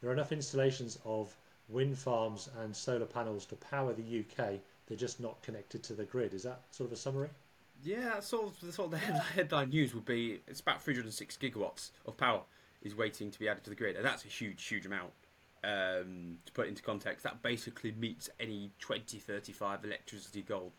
There 0.00 0.08
are 0.10 0.12
enough 0.12 0.30
installations 0.30 0.98
of 1.04 1.34
wind 1.68 1.98
farms 1.98 2.48
and 2.60 2.74
solar 2.74 3.06
panels 3.06 3.44
to 3.46 3.56
power 3.56 3.92
the 3.92 4.20
UK. 4.20 4.60
They're 4.86 4.96
just 4.96 5.18
not 5.18 5.42
connected 5.42 5.82
to 5.84 5.94
the 5.94 6.04
grid. 6.04 6.32
Is 6.32 6.44
that 6.44 6.60
sort 6.70 6.86
of 6.88 6.92
a 6.92 6.96
summary? 6.96 7.28
Yeah, 7.82 8.10
that's 8.14 8.28
sort 8.28 8.46
of 8.46 8.60
the 8.60 8.72
sort 8.72 8.86
of 8.86 8.90
the 8.92 8.98
headline, 8.98 9.22
headline 9.34 9.68
news 9.70 9.94
would 9.94 10.04
be 10.06 10.40
it's 10.46 10.60
about 10.60 10.80
306 10.82 11.36
gigawatts 11.36 11.90
of 12.06 12.16
power 12.16 12.42
is 12.82 12.94
waiting 12.94 13.30
to 13.32 13.38
be 13.40 13.48
added 13.48 13.64
to 13.64 13.70
the 13.70 13.76
grid, 13.76 13.96
and 13.96 14.04
that's 14.04 14.24
a 14.24 14.28
huge, 14.28 14.64
huge 14.64 14.86
amount. 14.86 15.10
Um, 15.64 16.38
to 16.46 16.52
put 16.52 16.68
into 16.68 16.82
context, 16.82 17.24
that 17.24 17.42
basically 17.42 17.92
meets 17.92 18.30
any 18.38 18.70
2035 18.78 19.84
electricity 19.84 20.42
goal. 20.42 20.72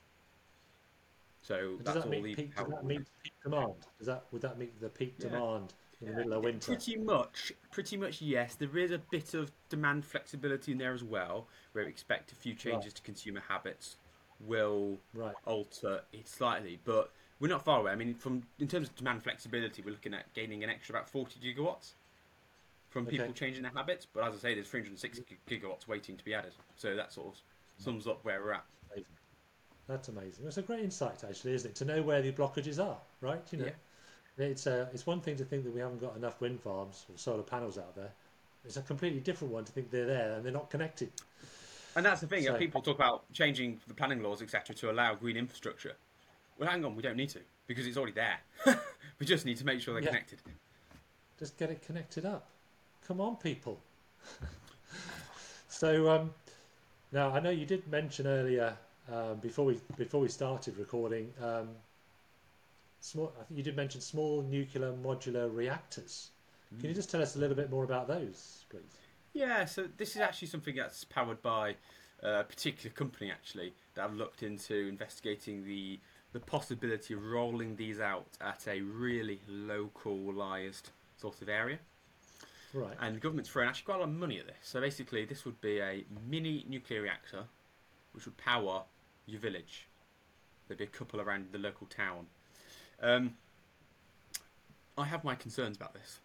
So 1.42 1.56
And 1.78 1.80
that's 1.80 1.96
does 1.96 2.04
that 2.04 2.06
all 2.06 2.22
meet 2.22 2.36
the 2.38 2.44
peak, 2.44 2.56
does 2.56 2.68
that 2.68 2.84
meet 2.86 3.08
peak 3.24 3.34
demand? 3.44 3.74
Does 3.98 4.08
that 4.08 4.26
would 4.32 4.42
that 4.42 4.58
meet 4.58 4.80
the 4.80 4.90
peak 4.90 5.16
Yeah. 5.18 5.28
demand 5.30 5.74
in 6.02 6.10
the 6.10 6.14
middle 6.16 6.34
of 6.34 6.44
winter? 6.44 6.74
Pretty 6.74 6.98
much, 6.98 7.52
pretty 7.72 7.98
much 7.98 8.22
yes. 8.22 8.56
There 8.56 8.78
is 8.78 8.92
a 8.92 8.98
bit 9.00 9.34
of 9.34 9.52
demand 9.70 10.06
flexibility 10.06 10.72
in 10.72 10.78
there 10.78 10.94
as 10.94 11.04
well, 11.04 11.48
where 11.72 11.84
we 11.86 11.90
expect 11.90 12.32
a 12.32 12.36
few 12.36 12.54
changes 12.54 12.94
to 12.94 13.02
consumer 13.02 13.42
habits 13.42 13.98
will 14.40 15.00
Right. 15.14 15.36
alter 15.46 16.04
it 16.14 16.28
slightly, 16.28 16.80
but 16.86 17.12
we're 17.40 17.48
not 17.50 17.64
far 17.64 17.80
away. 17.82 17.92
I 17.92 17.96
mean, 17.96 18.14
from 18.14 18.44
in 18.60 18.68
terms 18.68 18.90
of 18.90 18.96
demand 18.96 19.24
flexibility, 19.24 19.82
we're 19.82 19.92
looking 19.92 20.14
at 20.14 20.32
gaining 20.34 20.64
an 20.64 20.70
extra 20.70 20.96
about 20.96 21.10
40 21.10 21.40
gigawatts 21.40 21.94
from 22.90 23.06
people 23.06 23.26
Okay. 23.26 23.34
changing 23.34 23.64
their 23.64 23.72
habits. 23.72 24.06
But 24.12 24.24
as 24.28 24.36
I 24.36 24.38
say, 24.38 24.54
there's 24.56 24.68
306 24.70 25.20
gi- 25.20 25.38
gigawatts 25.48 25.88
waiting 25.88 26.18
to 26.18 26.24
be 26.24 26.34
added, 26.34 26.54
so 26.76 26.96
that 26.96 27.12
sort 27.14 27.28
of 27.36 27.42
sums 27.78 28.08
up 28.08 28.24
where 28.26 28.42
we're 28.42 28.54
at. 28.54 28.66
Amazing. 28.92 29.14
That's 29.88 30.08
amazing. 30.10 30.46
It's 30.48 30.58
a 30.58 30.62
great 30.62 30.82
insight, 30.84 31.24
actually, 31.24 31.54
isn't 31.54 31.72
it? 31.72 31.76
To 31.76 31.86
know 31.86 32.02
where 32.02 32.22
the 32.22 32.32
blockages 32.32 32.84
are, 32.84 32.98
right? 33.22 33.42
You 33.52 33.60
know, 33.60 33.66
Yeah. 34.38 34.46
it's 34.46 34.68
uh, 34.68 34.88
it's 34.94 35.06
one 35.06 35.22
thing 35.22 35.36
to 35.38 35.46
think 35.46 35.64
that 35.64 35.74
we 35.74 35.80
haven't 35.80 36.00
got 36.00 36.16
enough 36.16 36.40
wind 36.42 36.62
farms 36.62 37.06
or 37.10 37.18
solar 37.18 37.44
panels 37.44 37.78
out 37.78 37.96
there. 37.96 38.12
It's 38.66 38.78
a 38.78 38.82
completely 38.82 39.20
different 39.22 39.54
one 39.54 39.64
to 39.66 39.72
think 39.72 39.90
they're 39.90 40.06
there 40.06 40.34
and 40.34 40.44
they're 40.46 40.52
not 40.52 40.70
connected. 40.70 41.12
And 41.96 42.06
that's 42.06 42.22
the 42.22 42.28
thing. 42.28 42.44
So- 42.44 42.58
people 42.58 42.82
talk 42.82 42.98
about 42.98 43.32
changing 43.34 43.80
the 43.88 43.94
planning 43.94 44.22
laws, 44.22 44.42
etc., 44.42 44.76
to 44.76 44.92
allow 44.92 45.16
green 45.16 45.38
infrastructure. 45.38 45.96
Well, 46.58 46.70
hang 46.70 46.84
on, 46.84 46.96
we 46.96 47.02
don't 47.02 47.16
need 47.16 47.30
to 47.30 47.40
because 47.68 47.88
it's 47.88 47.98
already 47.98 48.14
there. 48.14 48.40
we 49.20 49.26
just 49.26 49.46
need 49.46 49.58
to 49.58 49.66
make 49.66 49.80
sure 49.82 49.94
they're 49.94 50.04
Yeah. 50.04 50.10
connected. 50.10 50.40
Just 51.40 51.58
get 51.58 51.70
it 51.72 51.82
connected 51.82 52.26
up. 52.26 52.50
Come 53.10 53.22
on, 53.22 53.38
people. 53.38 53.80
so 55.68 56.12
um, 56.12 56.30
now 57.12 57.32
I 57.32 57.40
know 57.40 57.50
you 57.50 57.66
did 57.66 57.88
mention 57.88 58.28
earlier 58.28 58.78
um, 59.12 59.38
before 59.38 59.66
we 59.66 59.80
before 59.98 60.22
we 60.22 60.28
started 60.28 60.78
recording. 60.78 61.34
Um, 61.42 61.70
small, 63.00 63.34
I 63.42 63.46
think 63.46 63.58
you 63.58 63.64
did 63.64 63.76
mention 63.76 64.00
small 64.00 64.44
nuclear 64.44 64.94
modular 65.04 65.50
reactors. 65.52 66.30
Can 66.80 66.90
you 66.90 66.94
just 66.94 67.10
tell 67.10 67.20
us 67.20 67.36
a 67.36 67.40
little 67.40 67.56
bit 67.56 67.72
more 67.72 67.84
about 67.84 68.08
those, 68.08 68.66
please? 68.70 68.84
Yeah, 69.34 69.66
so 69.66 69.88
this 69.98 70.12
is 70.12 70.22
actually 70.22 70.50
something 70.50 70.76
that's 70.76 71.04
powered 71.04 71.42
by 71.42 71.78
a 72.22 72.44
particular 72.44 72.94
company 72.94 73.32
actually 73.32 73.74
that 73.96 74.04
I've 74.04 74.14
looked 74.14 74.44
into 74.44 74.88
investigating 74.88 75.66
the 75.66 76.00
the 76.34 76.40
possibility 76.40 77.16
of 77.16 77.26
rolling 77.26 77.76
these 77.76 78.00
out 78.00 78.38
at 78.40 78.68
a 78.68 78.82
really 78.82 79.40
localized 79.48 80.92
sort 81.18 81.42
of 81.42 81.50
area. 81.50 81.80
Right. 82.74 82.96
And 83.00 83.16
the 83.16 83.20
government's 83.20 83.50
throwing 83.50 83.68
actually 83.68 83.86
quite 83.86 83.96
a 83.96 84.00
lot 84.00 84.10
of 84.10 84.16
money 84.16 84.40
at 84.40 84.48
this. 84.48 84.58
So 84.62 84.80
basically, 84.80 85.26
this 85.26 85.46
would 85.46 85.60
be 85.62 85.80
a 85.80 86.04
mini 86.28 86.66
nuclear 86.68 87.02
reactor 87.02 87.46
which 88.14 88.26
would 88.26 88.38
power 88.38 88.84
your 89.26 89.40
village. 89.40 89.88
There'd 90.68 90.78
be 90.78 90.84
a 90.84 90.88
couple 90.88 91.22
around 91.22 91.48
the 91.52 91.58
local 91.58 91.88
town. 91.88 92.28
Um, 93.02 93.36
I 94.98 95.06
have 95.06 95.24
my 95.24 95.36
concerns 95.36 95.78
about 95.78 95.94
this, 95.94 96.20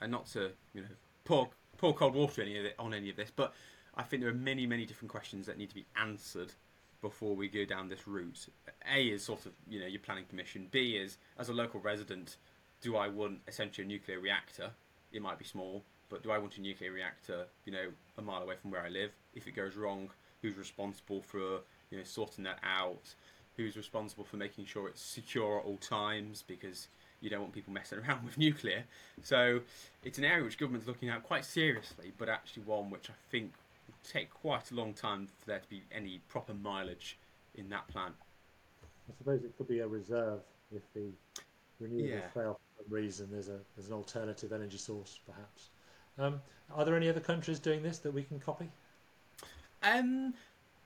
and 0.00 0.12
not 0.12 0.26
to 0.32 0.52
you 0.74 0.82
know 0.82 0.88
pour 1.24 1.48
pour 1.78 1.94
cold 1.94 2.14
water 2.14 2.42
any 2.42 2.54
it, 2.56 2.74
on 2.78 2.92
any 2.94 3.10
of 3.10 3.16
this, 3.16 3.30
but 3.34 3.54
I 3.96 4.02
think 4.02 4.22
there 4.22 4.30
are 4.30 4.34
many 4.34 4.66
many 4.66 4.86
different 4.86 5.10
questions 5.10 5.46
that 5.46 5.58
need 5.58 5.70
to 5.70 5.74
be 5.74 5.86
answered 5.96 6.52
before 7.00 7.34
we 7.34 7.48
go 7.48 7.64
down 7.64 7.88
this 7.88 8.06
route. 8.06 8.48
A 8.92 9.08
is 9.08 9.24
sort 9.24 9.46
of 9.46 9.52
you 9.68 9.80
know 9.80 9.86
your 9.86 10.00
planning 10.00 10.24
permission. 10.24 10.68
B 10.70 10.96
is 10.96 11.16
as 11.38 11.48
a 11.48 11.54
local 11.54 11.80
resident, 11.80 12.36
do 12.82 12.96
I 12.96 13.08
want 13.08 13.40
essentially 13.48 13.86
a 13.86 13.88
nuclear 13.88 14.20
reactor? 14.20 14.72
It 15.12 15.22
might 15.22 15.38
be 15.38 15.44
small, 15.44 15.82
but 16.08 16.22
do 16.22 16.30
I 16.30 16.38
want 16.38 16.56
a 16.56 16.60
nuclear 16.60 16.92
reactor? 16.92 17.46
You 17.64 17.72
know, 17.72 17.86
a 18.18 18.22
mile 18.22 18.42
away 18.42 18.56
from 18.60 18.70
where 18.70 18.82
I 18.82 18.88
live. 18.88 19.10
If 19.34 19.46
it 19.46 19.52
goes 19.52 19.76
wrong, 19.76 20.10
who's 20.42 20.56
responsible 20.56 21.22
for 21.22 21.60
you 21.90 21.98
know 21.98 22.04
sorting 22.04 22.44
that 22.44 22.58
out? 22.62 23.14
Who's 23.56 23.76
responsible 23.76 24.24
for 24.24 24.36
making 24.36 24.66
sure 24.66 24.88
it's 24.88 25.02
secure 25.02 25.58
at 25.58 25.64
all 25.64 25.76
times? 25.76 26.44
Because 26.46 26.88
you 27.20 27.28
don't 27.30 27.40
want 27.40 27.52
people 27.52 27.72
messing 27.72 27.98
around 28.06 28.24
with 28.24 28.38
nuclear. 28.38 28.84
So 29.22 29.60
it's 30.04 30.18
an 30.18 30.24
area 30.24 30.44
which 30.44 30.58
government's 30.58 30.86
looking 30.86 31.08
at 31.08 31.22
quite 31.22 31.44
seriously, 31.44 32.12
but 32.18 32.28
actually 32.28 32.62
one 32.64 32.90
which 32.90 33.10
I 33.10 33.14
think 33.30 33.52
will 33.86 33.94
take 34.10 34.30
quite 34.30 34.70
a 34.70 34.74
long 34.74 34.94
time 34.94 35.26
for 35.26 35.46
there 35.46 35.58
to 35.58 35.68
be 35.68 35.82
any 35.92 36.20
proper 36.28 36.54
mileage 36.54 37.18
in 37.54 37.68
that 37.70 37.88
plan. 37.88 38.12
I 39.08 39.12
suppose 39.18 39.42
it 39.42 39.56
could 39.58 39.68
be 39.68 39.80
a 39.80 39.88
reserve 39.88 40.40
if 40.74 40.82
the 40.94 41.10
renewables 41.80 42.08
Yeah. 42.08 42.28
fail 42.28 42.54
for 42.76 42.82
some 42.84 42.92
reason. 42.92 43.28
There's 43.30 43.48
a 43.48 43.60
there's 43.76 43.88
an 43.88 43.94
alternative 43.94 44.52
energy 44.52 44.78
source, 44.78 45.20
perhaps. 45.26 45.70
Um, 46.18 46.40
are 46.74 46.84
there 46.84 46.96
any 46.96 47.08
other 47.08 47.20
countries 47.20 47.58
doing 47.58 47.82
this 47.82 47.98
that 47.98 48.12
we 48.12 48.22
can 48.22 48.38
copy? 48.38 48.68
Um, 49.82 50.34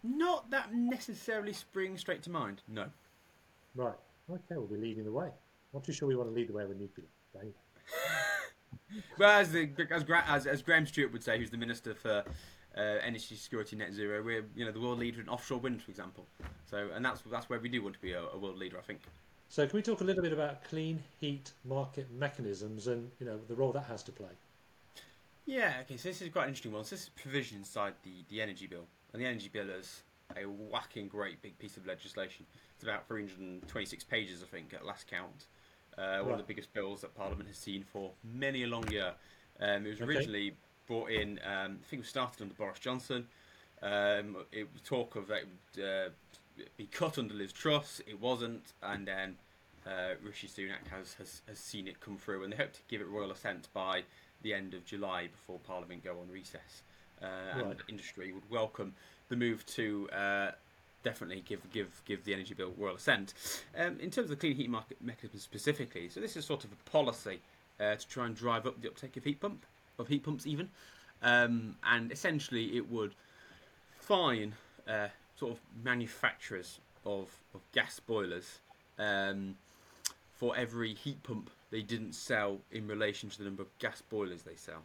not 0.02 0.50
that 0.50 0.74
necessarily 0.74 1.52
spring 1.52 1.96
straight 1.98 2.22
to 2.24 2.30
mind. 2.30 2.62
No. 2.68 2.86
Right. 3.74 3.94
Okay, 4.30 4.56
we'll 4.56 4.66
be 4.66 4.76
leading 4.76 5.04
the 5.04 5.12
way. 5.12 5.30
Not 5.72 5.84
too 5.84 5.92
sure 5.92 6.06
we 6.06 6.14
want 6.16 6.28
to 6.30 6.34
lead 6.34 6.48
the 6.48 6.52
way 6.52 6.64
with 6.64 6.78
nuclear. 6.78 7.06
well, 9.18 9.40
as, 9.40 9.50
the, 9.50 9.70
as, 9.90 10.04
as, 10.28 10.46
as 10.46 10.62
Graham 10.62 10.86
Stuart 10.86 11.12
would 11.12 11.24
say, 11.24 11.38
who's 11.38 11.50
the 11.50 11.56
Minister 11.56 11.94
for 11.94 12.22
uh, 12.76 12.80
Energy 12.80 13.34
Security 13.34 13.76
Net 13.76 13.92
Zero, 13.92 14.22
we're 14.22 14.44
you 14.54 14.64
know 14.64 14.72
the 14.72 14.80
world 14.80 14.98
leader 14.98 15.20
in 15.20 15.28
offshore 15.28 15.58
wind, 15.58 15.82
for 15.82 15.90
example. 15.90 16.26
So, 16.70 16.90
and 16.94 17.04
that's 17.04 17.22
that's 17.30 17.48
where 17.48 17.58
we 17.58 17.68
do 17.68 17.82
want 17.82 17.94
to 17.94 18.00
be 18.00 18.12
a, 18.12 18.22
a 18.22 18.38
world 18.38 18.56
leader, 18.56 18.78
I 18.78 18.82
think. 18.82 19.00
So, 19.54 19.64
can 19.68 19.76
we 19.76 19.82
talk 19.82 20.00
a 20.00 20.04
little 20.04 20.20
bit 20.20 20.32
about 20.32 20.64
clean 20.64 21.00
heat 21.20 21.52
market 21.64 22.10
mechanisms 22.10 22.88
and 22.88 23.08
you 23.20 23.26
know 23.26 23.38
the 23.46 23.54
role 23.54 23.70
that 23.70 23.84
has 23.84 24.02
to 24.02 24.10
play? 24.10 24.32
Yeah. 25.46 25.74
Okay. 25.82 25.96
So 25.96 26.08
this 26.08 26.20
is 26.20 26.32
quite 26.32 26.42
an 26.42 26.48
interesting 26.48 26.72
one. 26.72 26.82
So 26.82 26.96
this 26.96 27.04
is 27.04 27.10
provision 27.10 27.58
inside 27.58 27.92
the 28.02 28.24
the 28.30 28.42
energy 28.42 28.66
bill, 28.66 28.88
and 29.12 29.22
the 29.22 29.26
energy 29.26 29.48
bill 29.52 29.70
is 29.70 30.02
a 30.36 30.42
whacking 30.42 31.06
great 31.06 31.40
big 31.40 31.56
piece 31.60 31.76
of 31.76 31.86
legislation. 31.86 32.46
It's 32.74 32.82
about 32.82 33.06
326 33.06 34.02
pages, 34.02 34.42
I 34.42 34.46
think, 34.46 34.74
at 34.74 34.84
last 34.84 35.06
count. 35.06 35.46
Uh, 35.96 36.02
right. 36.02 36.20
One 36.22 36.32
of 36.32 36.38
the 36.38 36.52
biggest 36.52 36.74
bills 36.74 37.02
that 37.02 37.14
Parliament 37.14 37.46
has 37.46 37.56
seen 37.56 37.84
for 37.84 38.10
many 38.24 38.64
a 38.64 38.66
long 38.66 38.90
year. 38.90 39.12
Um, 39.60 39.86
it 39.86 39.90
was 39.90 40.00
originally 40.00 40.48
okay. 40.48 40.56
brought 40.88 41.10
in, 41.12 41.38
um, 41.44 41.78
I 41.80 41.86
think 41.86 41.92
it 41.92 41.98
was 41.98 42.08
started 42.08 42.42
under 42.42 42.54
Boris 42.54 42.80
Johnson. 42.80 43.28
Um, 43.80 44.36
it 44.50 44.66
was 44.72 44.82
talk 44.82 45.14
of 45.14 45.28
that 45.28 45.44
uh, 45.78 46.10
be 46.76 46.86
cut 46.86 47.18
under 47.18 47.34
Liz 47.34 47.52
Truss. 47.52 48.00
It 48.06 48.20
wasn't, 48.20 48.72
and 48.82 49.06
then 49.06 49.36
uh, 49.86 50.14
Rishi 50.22 50.48
Sunak 50.48 50.88
has, 50.90 51.14
has, 51.14 51.42
has 51.48 51.58
seen 51.58 51.86
it 51.88 52.00
come 52.00 52.16
through, 52.16 52.44
and 52.44 52.52
they 52.52 52.56
hope 52.56 52.72
to 52.72 52.80
give 52.88 53.00
it 53.00 53.08
royal 53.08 53.30
assent 53.30 53.68
by 53.72 54.02
the 54.42 54.54
end 54.54 54.74
of 54.74 54.84
July 54.84 55.28
before 55.28 55.58
Parliament 55.66 56.04
go 56.04 56.12
on 56.20 56.30
recess. 56.30 56.82
Uh, 57.22 57.26
right. 57.56 57.64
And 57.64 57.82
industry 57.88 58.32
would 58.32 58.48
welcome 58.50 58.94
the 59.28 59.36
move 59.36 59.64
to 59.66 60.08
uh, 60.10 60.50
definitely 61.02 61.42
give 61.46 61.60
give 61.72 62.02
give 62.04 62.24
the 62.24 62.34
energy 62.34 62.54
bill 62.54 62.72
royal 62.76 62.96
assent. 62.96 63.34
Um, 63.76 63.98
in 64.00 64.10
terms 64.10 64.24
of 64.24 64.28
the 64.30 64.36
clean 64.36 64.56
heat 64.56 64.68
market 64.68 65.00
mechanism 65.00 65.38
specifically, 65.38 66.08
so 66.08 66.20
this 66.20 66.36
is 66.36 66.44
sort 66.44 66.64
of 66.64 66.72
a 66.72 66.90
policy 66.90 67.40
uh, 67.80 67.94
to 67.94 68.08
try 68.08 68.26
and 68.26 68.34
drive 68.34 68.66
up 68.66 68.80
the 68.80 68.88
uptake 68.88 69.16
of 69.16 69.24
heat 69.24 69.40
pump 69.40 69.64
of 69.98 70.08
heat 70.08 70.24
pumps 70.24 70.46
even, 70.46 70.68
um, 71.22 71.76
and 71.84 72.10
essentially 72.10 72.76
it 72.76 72.90
would 72.90 73.14
fine 73.98 74.54
uh, 74.88 75.08
sort 75.36 75.52
of 75.52 75.58
manufacturers 75.82 76.78
of, 77.04 77.28
of 77.54 77.60
gas 77.72 78.00
boilers 78.00 78.60
um, 78.98 79.56
for 80.32 80.56
every 80.56 80.94
heat 80.94 81.22
pump 81.22 81.50
they 81.70 81.82
didn't 81.82 82.14
sell 82.14 82.58
in 82.70 82.86
relation 82.86 83.28
to 83.28 83.38
the 83.38 83.44
number 83.44 83.62
of 83.62 83.78
gas 83.78 84.02
boilers 84.08 84.42
they 84.42 84.54
sell. 84.54 84.82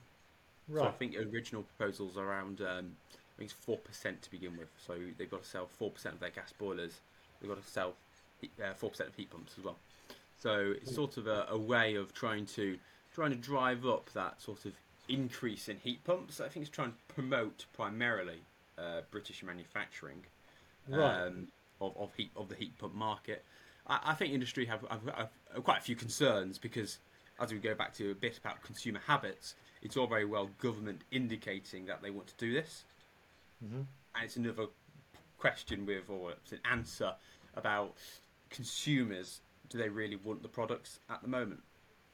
Right. 0.68 0.84
So 0.84 0.88
I 0.88 0.92
think 0.92 1.16
original 1.16 1.64
proposals 1.64 2.18
around 2.18 2.62
um, 2.62 2.96
I 3.08 3.38
think 3.38 3.52
it's 3.52 3.54
four 3.54 3.78
percent 3.78 4.22
to 4.24 4.32
begin 4.32 4.58
with. 4.58 4.70
So 4.86 4.98
they've 5.18 5.30
got 5.30 5.44
to 5.44 5.50
sell 5.50 5.68
four 5.68 5.92
percent 5.92 6.16
of 6.16 6.20
their 6.20 6.32
gas 6.32 6.52
boilers. 6.58 7.00
They've 7.40 7.50
got 7.50 7.64
to 7.64 7.70
sell 7.70 7.94
uh, 8.44 8.74
four 8.76 8.88
uh, 8.88 8.92
percent 8.92 9.10
of 9.10 9.16
heat 9.16 9.30
pumps 9.30 9.54
as 9.58 9.64
well. 9.64 9.78
So 10.40 10.74
it's 10.82 10.96
sort 10.96 11.18
of 11.18 11.28
a, 11.28 11.48
a, 11.50 11.58
way 11.58 11.96
of 11.96 12.14
trying 12.14 12.46
to 12.48 12.78
trying 13.14 13.32
to 13.32 13.38
drive 13.38 13.86
up 13.86 14.10
that 14.14 14.42
sort 14.42 14.66
of 14.66 14.74
increase 15.08 15.68
in 15.70 15.78
heat 15.78 16.04
pumps. 16.04 16.40
I 16.40 16.48
think 16.48 16.66
it's 16.66 16.76
trying 16.76 16.92
to 16.92 17.14
promote 17.14 17.66
primarily 17.74 18.40
uh, 18.78 19.02
British 19.12 19.44
manufacturing 19.44 20.24
right. 20.90 21.28
um, 21.28 21.48
of, 21.82 21.96
of 21.98 22.14
heat 22.16 22.32
of 22.36 22.50
the 22.50 22.56
heat 22.56 22.78
pump 22.78 22.94
market. 22.94 23.44
I, 23.88 24.00
I 24.08 24.14
think 24.14 24.34
industry 24.34 24.66
have, 24.66 24.86
have, 24.90 25.30
have, 25.54 25.64
quite 25.64 25.80
a 25.80 25.82
few 25.82 25.96
concerns 25.96 26.58
because 26.58 27.00
as 27.40 27.52
we 27.54 27.60
go 27.60 27.74
back 27.74 27.94
to 27.96 28.12
a 28.12 28.16
bit 28.16 28.38
about 28.38 28.62
consumer 28.64 29.00
habits, 29.06 29.56
it's 29.82 29.96
all 29.96 30.08
very 30.08 30.26
well 30.26 30.50
government 30.62 31.04
indicating 31.12 31.86
that 31.86 32.02
they 32.02 32.10
want 32.10 32.28
to 32.28 32.36
do 32.38 32.54
this, 32.54 32.84
Mm-hmm. 33.64 33.82
And 34.16 34.24
it's 34.24 34.36
another 34.38 34.68
question 35.38 35.86
with, 35.86 36.10
or 36.10 36.32
it's 36.32 36.52
an 36.52 36.60
answer 36.70 37.14
about 37.56 37.96
consumers. 38.50 39.42
Do 39.70 39.78
they 39.78 39.90
really 39.90 40.16
want 40.16 40.42
the 40.42 40.48
products 40.48 41.00
at 41.10 41.22
the 41.22 41.28
moment? 41.28 41.62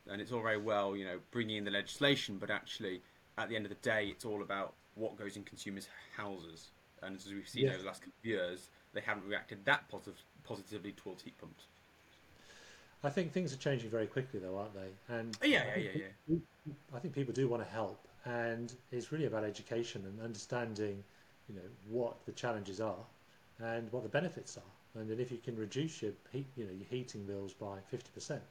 And 0.07 0.21
it's 0.21 0.31
all 0.31 0.41
very 0.41 0.57
well, 0.57 0.95
you 0.95 1.05
know, 1.05 1.19
bringing 1.31 1.57
in 1.57 1.63
the 1.63 1.71
legislation, 1.71 2.37
but 2.39 2.49
actually, 2.49 3.01
at 3.37 3.49
the 3.49 3.55
end 3.55 3.65
of 3.65 3.69
the 3.69 3.75
day, 3.75 4.07
it's 4.07 4.25
all 4.25 4.41
about 4.41 4.73
what 4.95 5.17
goes 5.17 5.35
in 5.35 5.43
consumers' 5.43 5.87
houses. 6.15 6.69
And 7.05 7.15
as 7.15 7.27
we've 7.27 7.47
seen 7.47 7.69
over 7.69 7.77
the 7.77 7.85
last 7.85 8.01
couple 8.01 8.13
of 8.19 8.25
years, 8.25 8.69
they 8.93 9.01
haven't 9.01 9.27
reacted 9.27 9.63
that 9.65 9.87
positive, 9.89 10.19
positively 10.43 10.93
towards 10.93 11.23
heat 11.23 11.37
pumps. 11.39 11.65
I 13.03 13.09
think 13.09 13.31
things 13.31 13.53
are 13.53 13.57
changing 13.57 13.89
very 13.89 14.07
quickly, 14.07 14.39
though, 14.39 14.57
aren't 14.57 14.73
they? 14.73 15.15
And 15.15 15.37
oh, 15.43 15.45
yeah, 15.45 15.63
yeah, 15.77 15.89
yeah, 15.95 16.03
yeah. 16.27 16.37
I 16.95 16.99
think 16.99 17.13
people 17.13 17.33
do 17.33 17.47
want 17.47 17.63
to 17.63 17.69
help, 17.69 18.07
and 18.25 18.73
it's 18.91 19.11
really 19.11 19.25
about 19.25 19.43
education 19.43 20.03
and 20.05 20.19
understanding 20.21 21.03
you 21.47 21.55
know 21.55 21.69
what 21.89 22.15
the 22.25 22.31
challenges 22.31 22.81
are 22.81 23.05
and 23.59 23.91
what 23.91 24.03
the 24.03 24.09
benefits 24.09 24.57
are. 24.57 24.99
And 24.99 25.09
then 25.09 25.19
if 25.19 25.31
you 25.31 25.37
can 25.37 25.55
reduce 25.57 26.01
your 26.01 26.13
heat, 26.31 26.47
you 26.55 26.65
know, 26.65 26.71
your 26.71 26.87
heating 26.89 27.25
bills 27.25 27.53
by 27.53 27.77
fifty 27.89 28.09
percent, 28.13 28.41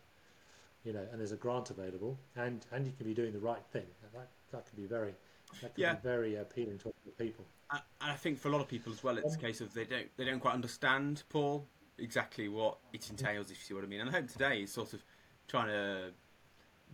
you 0.85 0.93
know, 0.93 1.05
and 1.11 1.19
there's 1.19 1.33
a 1.33 1.37
grant 1.37 1.71
available, 1.71 2.17
and 2.37 2.64
and 2.73 2.87
you 2.87 2.93
can 2.97 3.07
be 3.07 3.14
doing 3.14 3.33
the 3.33 3.38
right 3.40 3.64
thing. 3.73 3.87
That 4.12 4.29
that 4.53 4.67
could 4.67 4.77
be 4.77 4.87
very 4.87 5.14
that 5.61 5.73
yeah. 5.77 5.95
be 5.95 6.01
very 6.03 6.37
appealing 6.37 6.79
to 6.79 6.93
people. 7.19 7.45
And 7.71 7.83
I 8.01 8.14
think 8.14 8.38
for 8.38 8.49
a 8.49 8.53
lot 8.53 8.61
of 8.61 8.69
people 8.69 8.93
as 8.93 9.03
well, 9.03 9.19
it's 9.19 9.35
um, 9.35 9.38
a 9.38 9.43
case 9.43 9.61
of 9.61 9.73
they 9.75 9.85
don't 9.85 10.07
they 10.17 10.25
don't 10.25 10.40
quite 10.40 10.55
understand 10.55 11.23
Paul 11.29 11.67
exactly 11.99 12.49
what 12.49 12.79
it 12.93 13.09
entails. 13.11 13.51
If 13.51 13.59
you 13.59 13.64
see 13.64 13.75
what 13.75 13.85
I 13.85 13.87
mean. 13.87 14.01
And 14.01 14.11
I 14.11 14.12
hope 14.12 14.29
today 14.29 14.62
is 14.62 14.73
sort 14.73 14.93
of 14.93 15.05
trying 15.49 15.69
to 15.69 16.11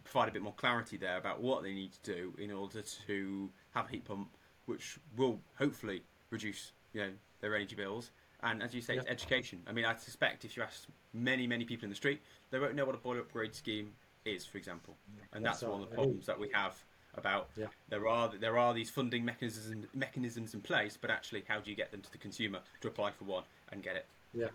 provide 0.04 0.28
a 0.28 0.32
bit 0.32 0.42
more 0.42 0.54
clarity 0.54 0.96
there 0.96 1.18
about 1.18 1.42
what 1.42 1.62
they 1.62 1.74
need 1.74 1.92
to 1.92 2.14
do 2.14 2.34
in 2.38 2.50
order 2.50 2.82
to 3.06 3.50
have 3.74 3.86
a 3.86 3.90
heat 3.90 4.04
pump 4.04 4.30
which 4.66 4.98
will 5.16 5.38
hopefully 5.58 6.02
reduce 6.30 6.72
you 6.92 7.00
know 7.02 7.10
their 7.40 7.54
energy 7.54 7.74
bills. 7.74 8.10
And 8.42 8.62
as 8.62 8.74
you 8.74 8.80
say, 8.80 8.94
yeah. 8.94 9.00
it's 9.00 9.10
education. 9.10 9.60
I 9.66 9.72
mean, 9.72 9.84
I 9.84 9.94
suspect 9.96 10.44
if 10.46 10.56
you 10.56 10.62
ask 10.62 10.86
many, 11.12 11.46
many 11.46 11.64
people 11.64 11.84
in 11.84 11.90
the 11.90 11.96
street, 11.96 12.22
they 12.50 12.58
won't 12.58 12.74
know 12.74 12.86
what 12.86 12.94
a 12.94 12.98
boiler 12.98 13.20
upgrade 13.20 13.54
scheme 13.54 13.92
is, 14.24 14.46
for 14.46 14.56
example. 14.56 14.96
And 15.34 15.44
that's, 15.44 15.60
that's 15.60 15.70
one 15.70 15.82
of 15.82 15.90
the 15.90 15.94
problems 15.94 16.26
that 16.26 16.38
we 16.38 16.48
have 16.54 16.82
about 17.16 17.48
yeah. 17.56 17.66
there 17.88 18.06
are 18.08 18.30
there 18.40 18.58
are 18.58 18.72
these 18.72 18.90
funding 18.90 19.24
mechanisms 19.24 19.86
mechanisms 19.94 20.54
in 20.54 20.60
place, 20.60 20.96
but 21.00 21.10
actually, 21.10 21.44
how 21.48 21.58
do 21.58 21.70
you 21.70 21.76
get 21.76 21.90
them 21.90 22.00
to 22.00 22.12
the 22.12 22.18
consumer 22.18 22.60
to 22.80 22.88
apply 22.88 23.10
for 23.10 23.24
one 23.24 23.44
and 23.72 23.82
get 23.82 23.96
it? 23.96 24.06
Yeah. 24.32 24.48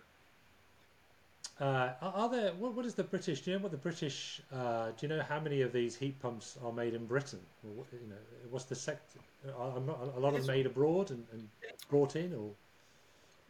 Uh, 1.58 1.92
are 2.02 2.28
there 2.28 2.52
what, 2.54 2.74
what 2.74 2.84
is 2.84 2.94
the 2.94 3.04
British? 3.04 3.40
Do 3.40 3.50
you 3.50 3.56
know 3.56 3.62
what 3.62 3.72
the 3.72 3.78
British? 3.78 4.42
Uh, 4.52 4.86
do 4.88 5.06
you 5.06 5.08
know 5.08 5.22
how 5.22 5.40
many 5.40 5.62
of 5.62 5.72
these 5.72 5.96
heat 5.96 6.20
pumps 6.20 6.58
are 6.64 6.72
made 6.72 6.92
in 6.92 7.06
Britain? 7.06 7.40
Or, 7.64 7.84
you 7.92 8.08
know, 8.08 8.16
what's 8.50 8.66
the 8.66 8.74
sector? 8.74 9.20
Are, 9.56 9.80
not, 9.80 10.12
a 10.16 10.20
lot 10.20 10.34
of 10.34 10.44
them 10.44 10.54
made 10.54 10.66
abroad 10.66 11.10
and, 11.10 11.24
and, 11.32 11.48
brought 11.88 12.16
in, 12.16 12.34
or? 12.34 12.50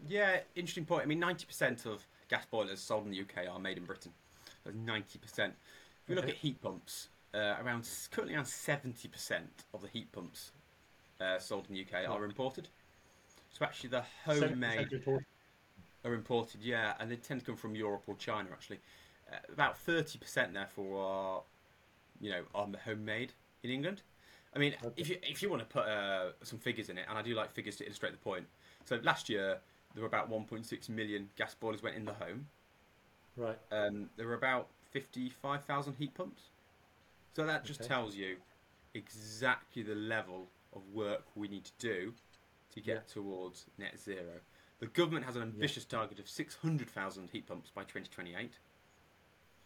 Yeah, 0.07 0.38
interesting 0.55 0.85
point. 0.85 1.03
I 1.03 1.07
mean, 1.07 1.19
ninety 1.19 1.47
percent 1.47 1.87
of 1.87 2.07
gas 2.29 2.45
boilers 2.51 2.81
sold 2.81 3.07
in 3.07 3.11
the 3.11 3.21
UK 3.21 3.49
are 3.53 3.59
made 3.59 3.77
in 3.79 3.85
Britain. 3.85 4.12
That's 4.64 4.77
ninety 4.77 5.19
percent. 5.19 5.55
If 6.05 6.11
we 6.11 6.14
look 6.14 6.29
at 6.29 6.37
heat 6.37 6.62
pumps, 6.62 7.09
uh, 7.37 7.57
around 7.62 7.88
currently 8.11 8.35
around 8.35 8.46
seventy 8.46 9.09
percent 9.09 9.64
of 9.75 9.83
the 9.83 9.88
heat 9.88 10.11
pumps 10.12 10.53
uh, 11.20 11.38
sold 11.38 11.66
in 11.68 11.75
the 11.75 11.83
UK 11.83 12.09
are 12.09 12.25
imported. 12.25 12.68
So 13.51 13.64
actually, 13.64 13.90
the 13.90 14.05
homemade 14.25 15.03
are 16.05 16.14
imported, 16.14 16.62
yeah, 16.62 16.94
and 17.01 17.11
they 17.11 17.16
tend 17.16 17.40
to 17.40 17.46
come 17.46 17.57
from 17.57 17.75
Europe 17.75 18.03
or 18.07 18.14
China. 18.16 18.49
Actually, 18.53 18.81
uh, 19.31 19.37
about 19.53 19.79
thirty 19.79 20.18
percent, 20.18 20.55
therefore, 20.55 21.05
are 21.05 21.42
you 22.20 22.31
know 22.31 22.42
are 22.55 22.66
homemade 22.85 23.33
in 23.62 23.70
England. 23.70 24.03
I 24.55 24.59
mean, 24.59 24.75
okay. 24.83 24.94
if 24.96 25.09
you 25.09 25.18
if 25.22 25.42
you 25.42 25.51
want 25.51 25.61
to 25.61 25.66
put 25.66 25.87
uh, 25.87 26.33
some 26.42 26.59
figures 26.59 26.88
in 26.88 26.99
it, 26.99 27.07
and 27.09 27.18
I 27.18 27.22
do 27.22 27.35
like 27.35 27.53
figures 27.53 27.77
to 27.77 27.85
illustrate 27.85 28.12
the 28.12 28.18
point. 28.18 28.46
So 28.85 28.99
last 29.03 29.29
year 29.29 29.59
there 29.94 30.03
were 30.03 30.09
about 30.09 30.31
1.6 30.31 30.88
million 30.90 31.31
gas 31.37 31.55
boilers 31.55 31.83
went 31.83 31.96
in 31.96 32.05
the 32.05 32.12
home. 32.12 32.46
Right. 33.37 33.57
Um, 33.72 34.11
there 34.16 34.27
were 34.27 34.35
about 34.35 34.68
55,000 34.92 35.94
heat 35.99 36.14
pumps. 36.14 36.42
So 37.37 37.44
that 37.44 37.66
just 37.66 37.83
okay. 37.83 37.88
tells 37.88 38.16
you 38.16 38.37
exactly 38.94 39.83
the 39.83 39.94
level 39.94 40.49
of 40.75 40.81
work 40.94 41.25
we 41.35 41.49
need 41.49 41.66
to 41.66 41.72
do 41.79 42.14
to 42.72 42.81
get 42.81 42.94
yeah. 42.94 43.12
towards 43.12 43.66
net 43.77 44.01
zero. 44.03 44.40
The 44.81 44.87
government 44.87 45.27
has 45.27 45.37
an 45.37 45.42
ambitious 45.42 45.85
yeah. 45.90 45.99
target 45.99 46.18
of 46.18 46.31
600,000 46.31 47.29
heat 47.31 47.46
pumps 47.46 47.70
by 47.75 47.83
2028. 47.83 48.53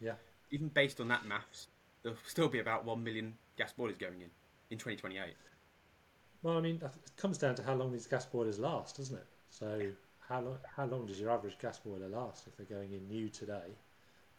Yeah. 0.01 0.15
Even 0.51 0.67
based 0.67 1.01
on 1.01 1.07
that 1.09 1.25
maths, 1.27 1.69
there'll 2.03 2.19
still 2.27 2.49
be 2.49 2.59
about 2.59 2.85
1 2.85 3.05
million 3.05 3.35
gas 3.57 3.73
boilers 3.73 3.97
going 3.99 4.21
in 4.21 4.31
in 4.71 4.79
2028. 4.79 5.33
Well, 6.43 6.59
I 6.59 6.61
mean, 6.61 6.81
it 6.83 7.17
comes 7.17 7.39
down 7.39 7.55
to 7.55 7.63
how 7.63 7.75
long 7.75 7.93
these 7.93 8.09
gas 8.09 8.27
boilers 8.27 8.59
last, 8.59 8.97
doesn't 8.97 9.17
it? 9.17 9.27
So, 9.49 9.81
how 10.29 10.41
long, 10.41 10.59
how 10.77 10.87
long 10.87 11.07
does 11.07 11.21
your 11.21 11.31
average 11.31 11.57
gas 11.61 11.79
boiler 11.79 12.09
last 12.09 12.49
if 12.49 12.57
they're 12.57 12.77
going 12.79 12.95
in 12.95 13.07
new 13.07 13.29
today? 13.29 13.77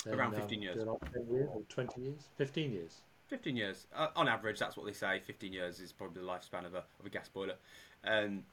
Then, 0.03 0.15
Around 0.15 0.35
15 0.35 0.57
um, 0.57 0.63
years. 0.63 0.85
10 1.13 1.27
years 1.31 1.49
20 1.69 2.01
years? 2.01 2.27
15 2.37 2.73
years. 2.73 2.97
15 3.31 3.55
years. 3.55 3.87
Uh, 3.95 4.09
on 4.15 4.27
average, 4.27 4.59
that's 4.59 4.75
what 4.75 4.85
they 4.85 4.91
say. 4.91 5.21
15 5.25 5.53
years 5.53 5.79
is 5.79 5.93
probably 5.93 6.21
the 6.21 6.27
lifespan 6.27 6.65
of 6.65 6.75
a, 6.75 6.83
of 6.99 7.05
a 7.05 7.09
gas 7.09 7.29
boiler. 7.29 7.55
Um, 8.03 8.43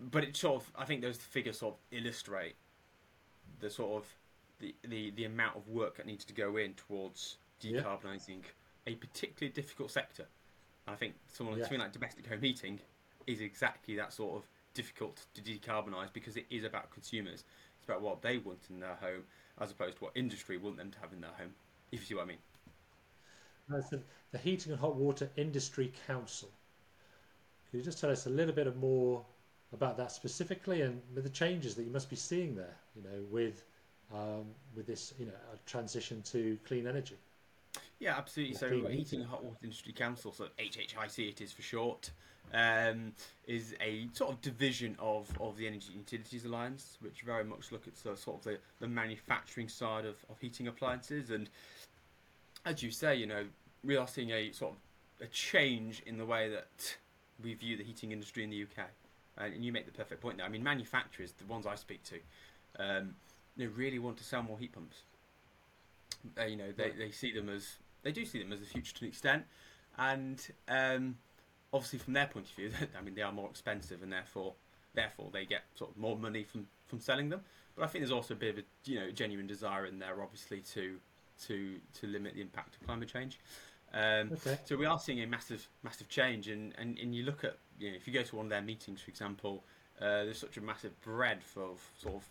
but 0.00 0.24
it 0.24 0.36
sort 0.36 0.62
of, 0.62 0.70
I 0.76 0.84
think 0.84 1.00
those 1.00 1.16
figures 1.16 1.58
sort 1.58 1.74
of 1.74 1.80
illustrate 1.96 2.56
the 3.60 3.70
sort 3.70 4.02
of 4.02 4.08
the, 4.58 4.74
the, 4.82 5.10
the 5.12 5.24
amount 5.24 5.56
of 5.56 5.68
work 5.68 5.96
that 5.96 6.06
needs 6.06 6.24
to 6.24 6.34
go 6.34 6.56
in 6.56 6.74
towards 6.74 7.36
decarbonising 7.62 8.42
yeah. 8.42 8.92
a 8.92 8.94
particularly 8.96 9.52
difficult 9.52 9.92
sector. 9.92 10.26
And 10.86 10.94
I 10.94 10.96
think 10.96 11.14
someone, 11.32 11.56
yeah. 11.56 11.64
something 11.64 11.78
like 11.80 11.92
domestic 11.92 12.26
home 12.26 12.42
heating 12.42 12.80
is 13.28 13.40
exactly 13.40 13.94
that 13.94 14.12
sort 14.12 14.36
of 14.36 14.48
difficult 14.74 15.24
to 15.34 15.40
decarbonise 15.40 16.12
because 16.12 16.36
it 16.36 16.46
is 16.50 16.64
about 16.64 16.90
consumers. 16.90 17.44
It's 17.76 17.84
about 17.88 18.02
what 18.02 18.22
they 18.22 18.38
want 18.38 18.58
in 18.70 18.80
their 18.80 18.96
home 19.00 19.22
as 19.60 19.70
opposed 19.70 19.98
to 19.98 20.04
what 20.04 20.12
industry 20.16 20.58
want 20.58 20.78
them 20.78 20.90
to 20.90 20.98
have 20.98 21.12
in 21.12 21.20
their 21.20 21.30
home, 21.38 21.54
if 21.92 22.00
you 22.00 22.06
see 22.06 22.14
what 22.14 22.24
I 22.24 22.26
mean. 22.26 22.38
That's 23.68 23.88
the, 23.88 24.00
the 24.32 24.38
Heating 24.38 24.72
and 24.72 24.80
Hot 24.80 24.94
Water 24.94 25.28
Industry 25.36 25.92
Council. 26.06 26.48
Could 27.70 27.78
you 27.78 27.84
just 27.84 28.00
tell 28.00 28.10
us 28.10 28.26
a 28.26 28.30
little 28.30 28.54
bit 28.54 28.76
more 28.76 29.24
about 29.72 29.96
that 29.96 30.12
specifically 30.12 30.82
and 30.82 31.00
with 31.14 31.24
the 31.24 31.30
changes 31.30 31.74
that 31.74 31.82
you 31.82 31.90
must 31.90 32.08
be 32.08 32.16
seeing 32.16 32.54
there, 32.54 32.76
you 32.94 33.02
know, 33.02 33.24
with 33.30 33.64
um, 34.14 34.44
with 34.76 34.86
this, 34.86 35.14
you 35.18 35.26
know, 35.26 35.32
transition 35.66 36.22
to 36.22 36.56
clean 36.64 36.86
energy? 36.86 37.16
Yeah, 37.98 38.16
absolutely. 38.16 38.54
So, 38.54 38.68
the 38.68 38.90
Heating 38.90 39.20
and 39.20 39.28
Hot 39.28 39.42
Water 39.42 39.56
Industry 39.62 39.92
Council, 39.92 40.32
so 40.32 40.46
HHIC 40.58 41.28
it 41.30 41.40
is 41.40 41.52
for 41.52 41.62
short, 41.62 42.10
um, 42.52 43.12
is 43.46 43.74
a 43.80 44.06
sort 44.12 44.30
of 44.30 44.40
division 44.42 44.96
of, 45.00 45.28
of 45.40 45.56
the 45.56 45.66
Energy 45.66 45.92
Utilities 45.94 46.44
Alliance, 46.44 46.98
which 47.00 47.22
very 47.22 47.42
much 47.42 47.72
look 47.72 47.88
at 47.88 47.96
sort 47.96 48.28
of 48.28 48.44
the, 48.44 48.58
the 48.80 48.86
manufacturing 48.86 49.68
side 49.68 50.04
of, 50.04 50.16
of 50.30 50.38
heating 50.38 50.68
appliances. 50.68 51.30
And 51.30 51.48
as 52.66 52.82
you 52.82 52.90
say, 52.90 53.14
you 53.14 53.26
know, 53.26 53.44
we 53.84 53.96
are 53.96 54.08
seeing 54.08 54.30
a 54.30 54.50
sort 54.52 54.72
of 54.72 55.26
a 55.26 55.30
change 55.30 56.02
in 56.04 56.18
the 56.18 56.26
way 56.26 56.50
that 56.50 56.96
we 57.42 57.54
view 57.54 57.76
the 57.76 57.84
heating 57.84 58.12
industry 58.12 58.42
in 58.44 58.50
the 58.50 58.62
UK. 58.62 58.86
And 59.38 59.64
you 59.64 59.72
make 59.72 59.86
the 59.86 59.92
perfect 59.92 60.20
point 60.20 60.38
there. 60.38 60.46
I 60.46 60.48
mean, 60.48 60.64
manufacturers, 60.64 61.32
the 61.32 61.44
ones 61.44 61.66
I 61.66 61.76
speak 61.76 62.00
to, 62.04 62.16
um, 62.78 63.14
they 63.56 63.66
really 63.66 63.98
want 63.98 64.16
to 64.18 64.24
sell 64.24 64.42
more 64.42 64.58
heat 64.58 64.72
pumps. 64.72 64.96
Uh, 66.38 66.44
you 66.44 66.56
know, 66.56 66.72
they, 66.76 66.90
they 66.90 67.10
see 67.10 67.32
them 67.32 67.48
as 67.48 67.76
they 68.02 68.12
do 68.12 68.24
see 68.24 68.38
them 68.42 68.52
as 68.52 68.60
the 68.60 68.66
future 68.66 68.94
to 68.94 69.04
an 69.04 69.08
extent, 69.08 69.44
and 69.98 70.48
um, 70.68 71.16
obviously 71.72 71.98
from 71.98 72.14
their 72.14 72.26
point 72.26 72.46
of 72.46 72.52
view, 72.52 72.70
I 72.98 73.02
mean 73.02 73.14
they 73.14 73.22
are 73.22 73.32
more 73.32 73.48
expensive, 73.48 74.02
and 74.02 74.12
therefore 74.12 74.54
therefore 74.94 75.28
they 75.32 75.44
get 75.44 75.62
sort 75.74 75.90
of 75.90 75.96
more 75.96 76.16
money 76.16 76.44
from 76.44 76.66
from 76.86 77.00
selling 77.00 77.28
them. 77.28 77.42
But 77.76 77.84
I 77.84 77.88
think 77.88 78.02
there's 78.02 78.12
also 78.12 78.34
a 78.34 78.36
bit 78.36 78.54
of 78.54 78.58
a 78.58 78.90
you 78.90 78.98
know 78.98 79.10
genuine 79.10 79.46
desire 79.46 79.86
in 79.86 79.98
there, 79.98 80.20
obviously 80.22 80.60
to 80.72 80.96
to 81.46 81.76
to 82.00 82.06
limit 82.06 82.34
the 82.34 82.40
impact 82.40 82.76
of 82.76 82.86
climate 82.86 83.08
change. 83.08 83.38
Um, 83.94 84.32
okay. 84.32 84.58
So 84.64 84.76
we 84.76 84.84
are 84.84 84.98
seeing 84.98 85.22
a 85.22 85.26
massive 85.26 85.68
massive 85.82 86.08
change, 86.08 86.48
and, 86.48 86.74
and, 86.78 86.98
and 86.98 87.14
you 87.14 87.24
look 87.24 87.44
at 87.44 87.58
you 87.78 87.90
know 87.90 87.96
if 87.96 88.06
you 88.06 88.12
go 88.12 88.22
to 88.22 88.36
one 88.36 88.46
of 88.46 88.50
their 88.50 88.62
meetings, 88.62 89.00
for 89.00 89.10
example, 89.10 89.64
uh, 90.00 90.24
there's 90.24 90.38
such 90.38 90.56
a 90.56 90.60
massive 90.60 91.00
breadth 91.00 91.56
of 91.56 91.80
sort 91.98 92.16
of 92.16 92.24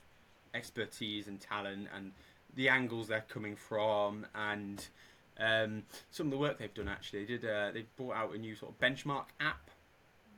expertise 0.54 1.28
and 1.28 1.40
talent 1.40 1.88
and 1.94 2.12
the 2.56 2.70
angles 2.70 3.08
they're 3.08 3.26
coming 3.28 3.56
from 3.56 4.26
and 4.34 4.88
um, 5.40 5.84
some 6.12 6.28
of 6.28 6.32
the 6.32 6.38
work 6.38 6.58
they've 6.58 6.74
done 6.74 6.88
actually 6.88 7.26
they 7.26 7.38
did 7.38 7.46
uh, 7.46 7.72
they 7.72 7.86
brought 7.98 8.16
out 8.16 8.34
a 8.34 8.38
new 8.38 8.56
sort 8.56 8.72
of 8.72 8.80
benchmark 8.80 9.26
app 9.40 9.70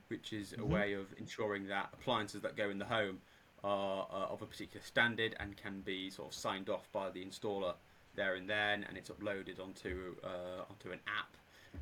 which 0.08 0.34
is 0.34 0.52
mm-hmm. 0.52 0.64
a 0.64 0.66
way 0.66 0.94
of 0.94 1.14
ensuring 1.20 1.68
that 1.68 1.90
appliances 1.94 2.42
that 2.42 2.58
go 2.58 2.70
in 2.70 2.80
the 2.80 2.86
home 2.86 3.20
are 3.64 4.08
uh, 4.12 4.34
of 4.34 4.42
a 4.42 4.46
particular 4.46 4.84
standard 4.84 5.36
and 5.40 5.56
can 5.58 5.82
be 5.82 6.10
sort 6.10 6.30
of 6.30 6.34
signed 6.34 6.70
off 6.70 6.92
by 6.92 7.10
the 7.10 7.24
installer 7.24 7.74
there 8.18 8.36
and 8.36 8.50
then 8.50 8.86
and 8.90 8.98
it's 8.98 9.10
uploaded 9.10 9.62
onto 9.62 10.16
uh, 10.24 10.70
onto 10.70 10.92
an 10.92 11.00
app 11.08 11.38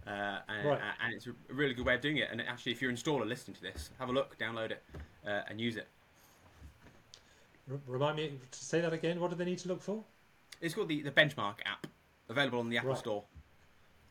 uh, 0.05 0.39
and, 0.51 0.67
right. 0.67 0.79
and, 1.03 1.13
it's 1.13 1.25
a 1.27 1.33
really 1.49 1.73
good 1.73 1.85
way 1.85 1.95
of 1.95 2.01
doing 2.01 2.17
it 2.17 2.27
and 2.31 2.41
actually 2.41 2.71
if 2.71 2.81
you're 2.81 2.91
an 2.91 2.97
installer 2.97 3.27
listening 3.27 3.55
to 3.55 3.61
this 3.61 3.89
have 3.97 4.09
a 4.09 4.11
look 4.11 4.37
download 4.37 4.71
it 4.71 4.83
uh, 5.25 5.41
and 5.49 5.59
use 5.59 5.77
it 5.77 5.87
remind 7.87 8.17
me 8.17 8.37
to 8.51 8.63
say 8.63 8.81
that 8.81 8.93
again 8.93 9.19
what 9.19 9.31
do 9.31 9.35
they 9.35 9.45
need 9.45 9.57
to 9.57 9.67
look 9.67 9.81
for 9.81 10.03
it's 10.61 10.73
called 10.73 10.87
the, 10.87 11.01
the 11.01 11.11
Benchmark 11.11 11.55
app, 11.65 11.87
available 12.29 12.59
on 12.59 12.69
the 12.69 12.77
Apple 12.77 12.91
right. 12.91 12.99
Store. 12.99 13.23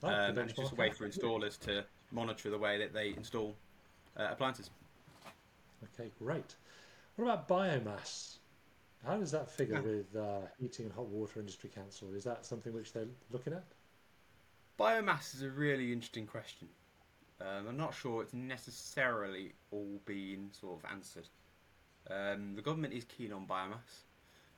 Oh, 0.02 0.08
um, 0.08 0.14
and 0.14 0.38
it's 0.38 0.52
just 0.52 0.72
a 0.72 0.74
way 0.74 0.90
for 0.90 1.08
installers 1.08 1.58
to 1.60 1.84
monitor 2.12 2.50
the 2.50 2.58
way 2.58 2.78
that 2.78 2.92
they 2.92 3.08
install 3.16 3.56
uh, 4.18 4.28
appliances. 4.30 4.70
Okay, 5.98 6.10
great. 6.18 6.54
What 7.16 7.24
about 7.24 7.48
biomass? 7.48 8.36
How 9.06 9.16
does 9.16 9.30
that 9.32 9.50
figure 9.50 9.82
with 9.82 10.16
uh, 10.16 10.46
Heating 10.58 10.86
and 10.86 10.94
Hot 10.94 11.06
Water 11.06 11.40
Industry 11.40 11.70
Council? 11.74 12.08
Is 12.14 12.24
that 12.24 12.46
something 12.46 12.72
which 12.72 12.92
they're 12.92 13.06
looking 13.30 13.52
at? 13.52 13.64
Biomass 14.78 15.34
is 15.34 15.42
a 15.42 15.50
really 15.50 15.92
interesting 15.92 16.26
question. 16.26 16.68
Um, 17.40 17.68
I'm 17.68 17.76
not 17.76 17.94
sure 17.94 18.22
it's 18.22 18.32
necessarily 18.32 19.52
all 19.70 20.00
been 20.06 20.50
sort 20.52 20.80
of 20.80 20.90
answered. 20.90 21.28
Um, 22.10 22.54
the 22.54 22.62
government 22.62 22.94
is 22.94 23.04
keen 23.04 23.32
on 23.32 23.46
biomass. 23.46 24.04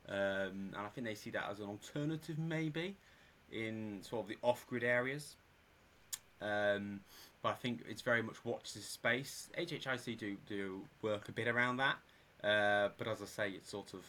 Um, 0.08 0.72
and 0.74 0.76
I 0.76 0.88
think 0.94 1.06
they 1.06 1.14
see 1.14 1.30
that 1.30 1.50
as 1.50 1.58
an 1.58 1.66
alternative, 1.66 2.38
maybe, 2.38 2.96
in 3.50 3.98
sort 4.02 4.24
of 4.24 4.28
the 4.28 4.36
off-grid 4.42 4.84
areas. 4.84 5.34
Um, 6.40 7.00
but 7.42 7.48
I 7.50 7.54
think 7.54 7.82
it's 7.88 8.02
very 8.02 8.22
much 8.22 8.44
watch 8.44 8.74
this 8.74 8.84
space. 8.84 9.48
HHIC 9.58 10.18
do 10.18 10.36
do 10.46 10.82
work 11.02 11.28
a 11.28 11.32
bit 11.32 11.48
around 11.48 11.78
that, 11.78 11.96
uh, 12.44 12.90
but 12.98 13.08
as 13.08 13.22
I 13.22 13.24
say, 13.24 13.50
it's 13.50 13.70
sort 13.70 13.94
of 13.94 14.04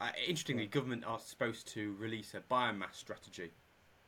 uh, 0.00 0.10
interestingly, 0.20 0.64
yeah. 0.64 0.68
government 0.68 1.04
are 1.06 1.18
supposed 1.18 1.68
to 1.68 1.94
release 1.98 2.34
a 2.34 2.40
biomass 2.52 2.94
strategy 2.94 3.50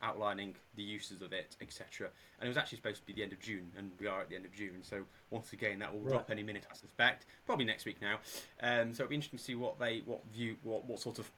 outlining 0.01 0.55
the 0.75 0.83
uses 0.83 1.21
of 1.21 1.33
it, 1.33 1.55
etc. 1.61 2.09
And 2.39 2.47
it 2.47 2.49
was 2.49 2.57
actually 2.57 2.77
supposed 2.77 3.01
to 3.01 3.05
be 3.05 3.13
the 3.13 3.23
end 3.23 3.33
of 3.33 3.39
June, 3.39 3.71
and 3.77 3.91
we 3.99 4.07
are 4.07 4.21
at 4.21 4.29
the 4.29 4.35
end 4.35 4.45
of 4.45 4.53
June. 4.53 4.81
So 4.81 5.03
once 5.29 5.51
again, 5.53 5.79
that 5.79 5.91
will 5.91 6.01
right. 6.01 6.11
drop 6.11 6.31
any 6.31 6.43
minute, 6.43 6.65
I 6.71 6.75
suspect. 6.75 7.25
Probably 7.45 7.65
next 7.65 7.85
week 7.85 7.97
now. 8.01 8.19
Um, 8.61 8.93
so 8.93 9.03
it'll 9.03 9.09
be 9.09 9.15
interesting 9.15 9.39
to 9.39 9.43
see 9.45 9.55
what 9.55 9.79
they, 9.79 10.03
what 10.05 10.21
view, 10.33 10.55
what 10.63 10.85
what 10.85 10.99
sort 10.99 11.19
of 11.19 11.29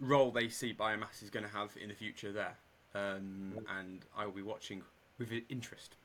role 0.00 0.30
they 0.30 0.48
see 0.48 0.72
biomass 0.72 1.22
is 1.22 1.30
going 1.30 1.44
to 1.44 1.52
have 1.52 1.70
in 1.80 1.88
the 1.88 1.94
future 1.94 2.32
there. 2.32 2.56
Um, 2.94 3.58
and 3.78 4.04
I 4.16 4.24
will 4.24 4.32
be 4.32 4.42
watching 4.42 4.82
with 5.18 5.30
interest. 5.48 5.96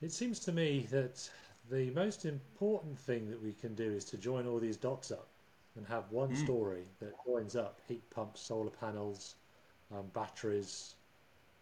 It 0.00 0.12
seems 0.12 0.38
to 0.40 0.52
me 0.52 0.86
that 0.90 1.28
the 1.70 1.90
most 1.90 2.24
important 2.24 2.98
thing 2.98 3.28
that 3.30 3.42
we 3.42 3.52
can 3.52 3.74
do 3.74 3.92
is 3.92 4.04
to 4.06 4.16
join 4.16 4.46
all 4.46 4.58
these 4.58 4.76
dots 4.76 5.10
up 5.10 5.28
and 5.76 5.86
have 5.86 6.04
one 6.10 6.30
mm. 6.30 6.44
story 6.44 6.84
that 7.00 7.12
joins 7.26 7.56
up 7.56 7.80
heat 7.86 8.08
pumps, 8.10 8.40
solar 8.40 8.70
panels, 8.70 9.36
um, 9.94 10.06
batteries, 10.12 10.94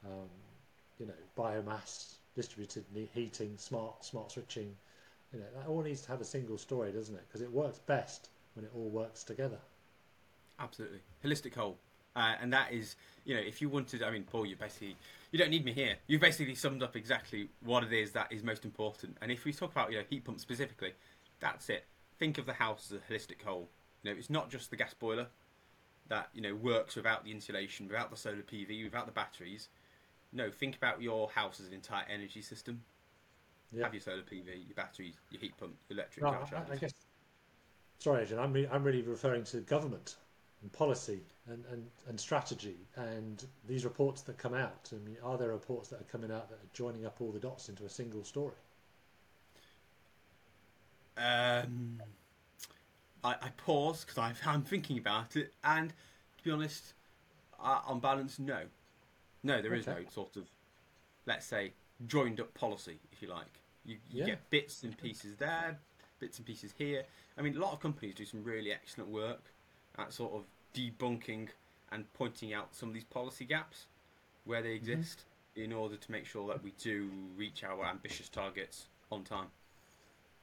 um, 0.04 0.28
you 0.98 1.06
know, 1.06 1.12
biomass, 1.36 2.14
distributed 2.34 2.84
heating, 3.12 3.54
smart 3.56 4.04
smart 4.04 4.32
switching. 4.32 4.74
You 5.32 5.40
know, 5.40 5.46
that 5.56 5.68
all 5.68 5.82
needs 5.82 6.02
to 6.02 6.08
have 6.08 6.20
a 6.20 6.24
single 6.24 6.56
story, 6.56 6.92
doesn't 6.92 7.14
it? 7.14 7.24
Because 7.28 7.42
it 7.42 7.52
works 7.52 7.78
best 7.80 8.28
when 8.54 8.64
it 8.64 8.70
all 8.74 8.88
works 8.88 9.24
together. 9.24 9.58
Absolutely, 10.58 11.00
holistic 11.24 11.54
whole, 11.54 11.76
uh, 12.16 12.34
and 12.40 12.50
that 12.52 12.72
is, 12.72 12.96
you 13.26 13.34
know, 13.34 13.40
if 13.40 13.60
you 13.60 13.68
wanted, 13.68 14.02
I 14.02 14.10
mean, 14.10 14.24
Paul, 14.24 14.46
you 14.46 14.56
basically, 14.56 14.96
you 15.32 15.38
don't 15.38 15.50
need 15.50 15.66
me 15.66 15.72
here. 15.72 15.96
You've 16.06 16.22
basically 16.22 16.54
summed 16.54 16.82
up 16.82 16.96
exactly 16.96 17.50
what 17.62 17.84
it 17.84 17.92
is 17.92 18.12
that 18.12 18.32
is 18.32 18.42
most 18.42 18.64
important. 18.64 19.18
And 19.20 19.30
if 19.30 19.44
we 19.44 19.52
talk 19.52 19.70
about, 19.70 19.92
you 19.92 19.98
know, 19.98 20.04
heat 20.08 20.24
pumps 20.24 20.40
specifically, 20.40 20.94
that's 21.40 21.68
it. 21.68 21.84
Think 22.18 22.38
of 22.38 22.46
the 22.46 22.54
house 22.54 22.90
as 22.90 22.98
a 22.98 23.12
holistic 23.12 23.42
whole. 23.44 23.68
You 24.06 24.12
know, 24.12 24.18
it's 24.18 24.30
not 24.30 24.50
just 24.50 24.70
the 24.70 24.76
gas 24.76 24.94
boiler 24.94 25.26
that 26.08 26.28
you 26.32 26.40
know 26.40 26.54
works 26.54 26.94
without 26.94 27.24
the 27.24 27.32
insulation, 27.32 27.88
without 27.88 28.10
the 28.10 28.16
solar 28.16 28.42
PV, 28.42 28.84
without 28.84 29.06
the 29.06 29.12
batteries. 29.12 29.68
No, 30.32 30.48
think 30.48 30.76
about 30.76 31.02
your 31.02 31.28
house 31.30 31.58
as 31.58 31.66
an 31.66 31.72
entire 31.72 32.04
energy 32.08 32.40
system. 32.40 32.82
Yeah. 33.72 33.82
Have 33.82 33.94
your 33.94 34.00
solar 34.00 34.22
PV, 34.22 34.46
your 34.46 34.76
batteries, 34.76 35.14
your 35.32 35.40
heat 35.40 35.56
pump, 35.58 35.74
your 35.88 35.98
electric 35.98 36.22
no, 36.22 36.30
car 36.30 36.46
chargers. 36.48 36.70
I, 36.70 36.74
I 36.74 36.76
guess. 36.76 36.94
Sorry, 37.98 38.22
Adrian. 38.22 38.40
I'm 38.40 38.52
re- 38.52 38.68
I'm 38.70 38.84
really 38.84 39.02
referring 39.02 39.42
to 39.44 39.56
government 39.62 40.14
and 40.62 40.72
policy 40.72 41.22
and, 41.48 41.64
and, 41.72 41.84
and 42.08 42.20
strategy 42.20 42.76
and 42.94 43.44
these 43.66 43.84
reports 43.84 44.22
that 44.22 44.38
come 44.38 44.54
out. 44.54 44.88
I 44.92 45.04
mean, 45.04 45.16
are 45.24 45.36
there 45.36 45.48
reports 45.48 45.88
that 45.88 46.00
are 46.00 46.04
coming 46.04 46.30
out 46.30 46.48
that 46.50 46.56
are 46.56 46.70
joining 46.72 47.06
up 47.06 47.16
all 47.20 47.32
the 47.32 47.40
dots 47.40 47.68
into 47.68 47.84
a 47.84 47.90
single 47.90 48.22
story? 48.22 48.54
Um, 51.16 52.00
I, 53.26 53.32
I 53.42 53.48
pause 53.56 54.04
because 54.04 54.32
I'm 54.46 54.62
thinking 54.62 54.98
about 54.98 55.34
it, 55.34 55.52
and 55.64 55.90
to 55.90 56.44
be 56.44 56.50
honest, 56.52 56.94
uh, 57.60 57.80
on 57.84 57.98
balance, 57.98 58.38
no, 58.38 58.60
no, 59.42 59.60
there 59.60 59.74
is 59.74 59.88
okay. 59.88 60.02
no 60.02 60.08
sort 60.10 60.36
of, 60.36 60.44
let's 61.26 61.44
say, 61.44 61.72
joined 62.06 62.40
up 62.40 62.54
policy, 62.54 62.98
if 63.12 63.20
you 63.20 63.28
like. 63.28 63.60
You, 63.84 63.96
you 64.10 64.20
yeah. 64.20 64.26
get 64.26 64.50
bits 64.50 64.84
and 64.84 64.96
pieces 64.96 65.34
there, 65.36 65.76
bits 66.20 66.38
and 66.38 66.46
pieces 66.46 66.72
here. 66.78 67.02
I 67.36 67.42
mean, 67.42 67.56
a 67.56 67.60
lot 67.60 67.72
of 67.72 67.80
companies 67.80 68.14
do 68.14 68.24
some 68.24 68.44
really 68.44 68.72
excellent 68.72 69.10
work 69.10 69.42
at 69.98 70.12
sort 70.12 70.32
of 70.34 70.44
debunking 70.72 71.48
and 71.90 72.04
pointing 72.14 72.54
out 72.54 72.74
some 72.76 72.90
of 72.90 72.94
these 72.94 73.04
policy 73.04 73.44
gaps 73.44 73.86
where 74.44 74.62
they 74.62 74.76
mm-hmm. 74.76 74.90
exist 74.90 75.24
mm-hmm. 75.56 75.64
in 75.64 75.72
order 75.72 75.96
to 75.96 76.12
make 76.12 76.26
sure 76.26 76.46
that 76.48 76.62
we 76.62 76.72
do 76.80 77.10
reach 77.36 77.64
our 77.64 77.86
ambitious 77.86 78.28
targets 78.28 78.86
on 79.10 79.24
time. 79.24 79.48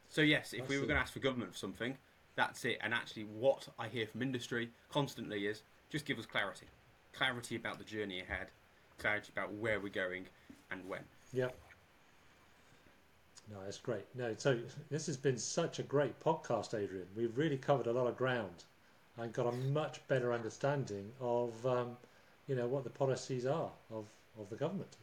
So 0.10 0.22
yes, 0.22 0.54
if 0.54 0.68
we 0.68 0.78
were 0.78 0.86
going 0.86 0.98
to 0.98 1.02
ask 1.02 1.14
for 1.14 1.20
government 1.20 1.54
for 1.54 1.58
something, 1.58 1.98
that's 2.36 2.66
it. 2.66 2.78
And 2.82 2.94
actually, 2.94 3.24
what 3.24 3.68
I 3.80 3.88
hear 3.88 4.08
from 4.08 4.22
industry 4.22 4.70
constantly 4.90 5.48
is 5.48 5.64
just 5.90 6.06
give 6.06 6.20
us 6.20 6.26
clarity. 6.26 6.66
Clarity 7.14 7.56
about 7.56 7.78
the 7.78 7.84
journey 7.84 8.22
ahead, 8.22 8.48
clarity 8.98 9.32
about 9.36 9.54
where 9.54 9.80
we're 9.80 9.90
going 9.90 10.26
and 10.72 10.88
when. 10.88 11.02
Yeah. 11.32 11.50
No, 13.52 13.58
that's 13.64 13.78
great. 13.78 14.06
No, 14.16 14.34
so 14.38 14.58
this 14.90 15.06
has 15.06 15.18
been 15.18 15.38
such 15.38 15.80
a 15.80 15.84
great 15.84 16.20
podcast, 16.20 16.74
Adrian. 16.74 17.06
We've 17.16 17.38
really 17.38 17.58
covered 17.58 17.88
a 17.88 17.92
lot 17.92 18.08
of 18.08 18.18
ground 18.18 18.64
and 19.18 19.32
got 19.34 19.48
a 19.48 19.52
much 19.52 20.06
better 20.08 20.34
understanding 20.34 21.12
of, 21.20 21.54
um, 21.68 21.98
you 22.48 22.56
know, 22.56 22.68
what 22.68 22.84
the 22.84 22.90
policies 22.90 23.46
are 23.46 23.70
of, 23.92 24.06
of 24.40 24.50
the 24.50 24.56
government. 24.56 24.96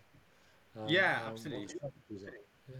Um, 0.76 0.88
yeah, 0.88 1.20
absolutely. 1.28 1.68
Yeah. 2.08 2.76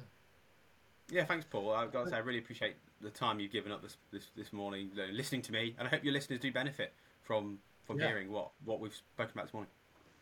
Yeah, 1.11 1.25
thanks, 1.25 1.45
Paul. 1.49 1.73
I've 1.73 1.93
got 1.93 2.05
to 2.05 2.11
say, 2.11 2.17
I 2.17 2.21
really 2.21 2.39
appreciate 2.39 2.77
the 3.01 3.11
time 3.11 3.41
you've 3.41 3.53
given 3.53 3.73
up 3.73 3.83
this 3.83 3.97
this, 4.13 4.27
this 4.37 4.53
morning, 4.53 4.91
listening 5.13 5.43
to 5.43 5.53
me, 5.53 5.75
and 5.79 5.87
I 5.87 5.91
hope 5.91 6.05
your 6.05 6.13
listeners 6.13 6.41
do 6.41 6.53
benefit 6.53 6.93
from 7.23 7.59
from 7.85 7.99
yeah. 7.99 8.09
hearing 8.09 8.31
what 8.31 8.51
what 8.65 8.81
we've 8.81 8.95
spoken 8.95 9.33
about 9.35 9.47
this 9.47 9.55
morning. 9.55 9.71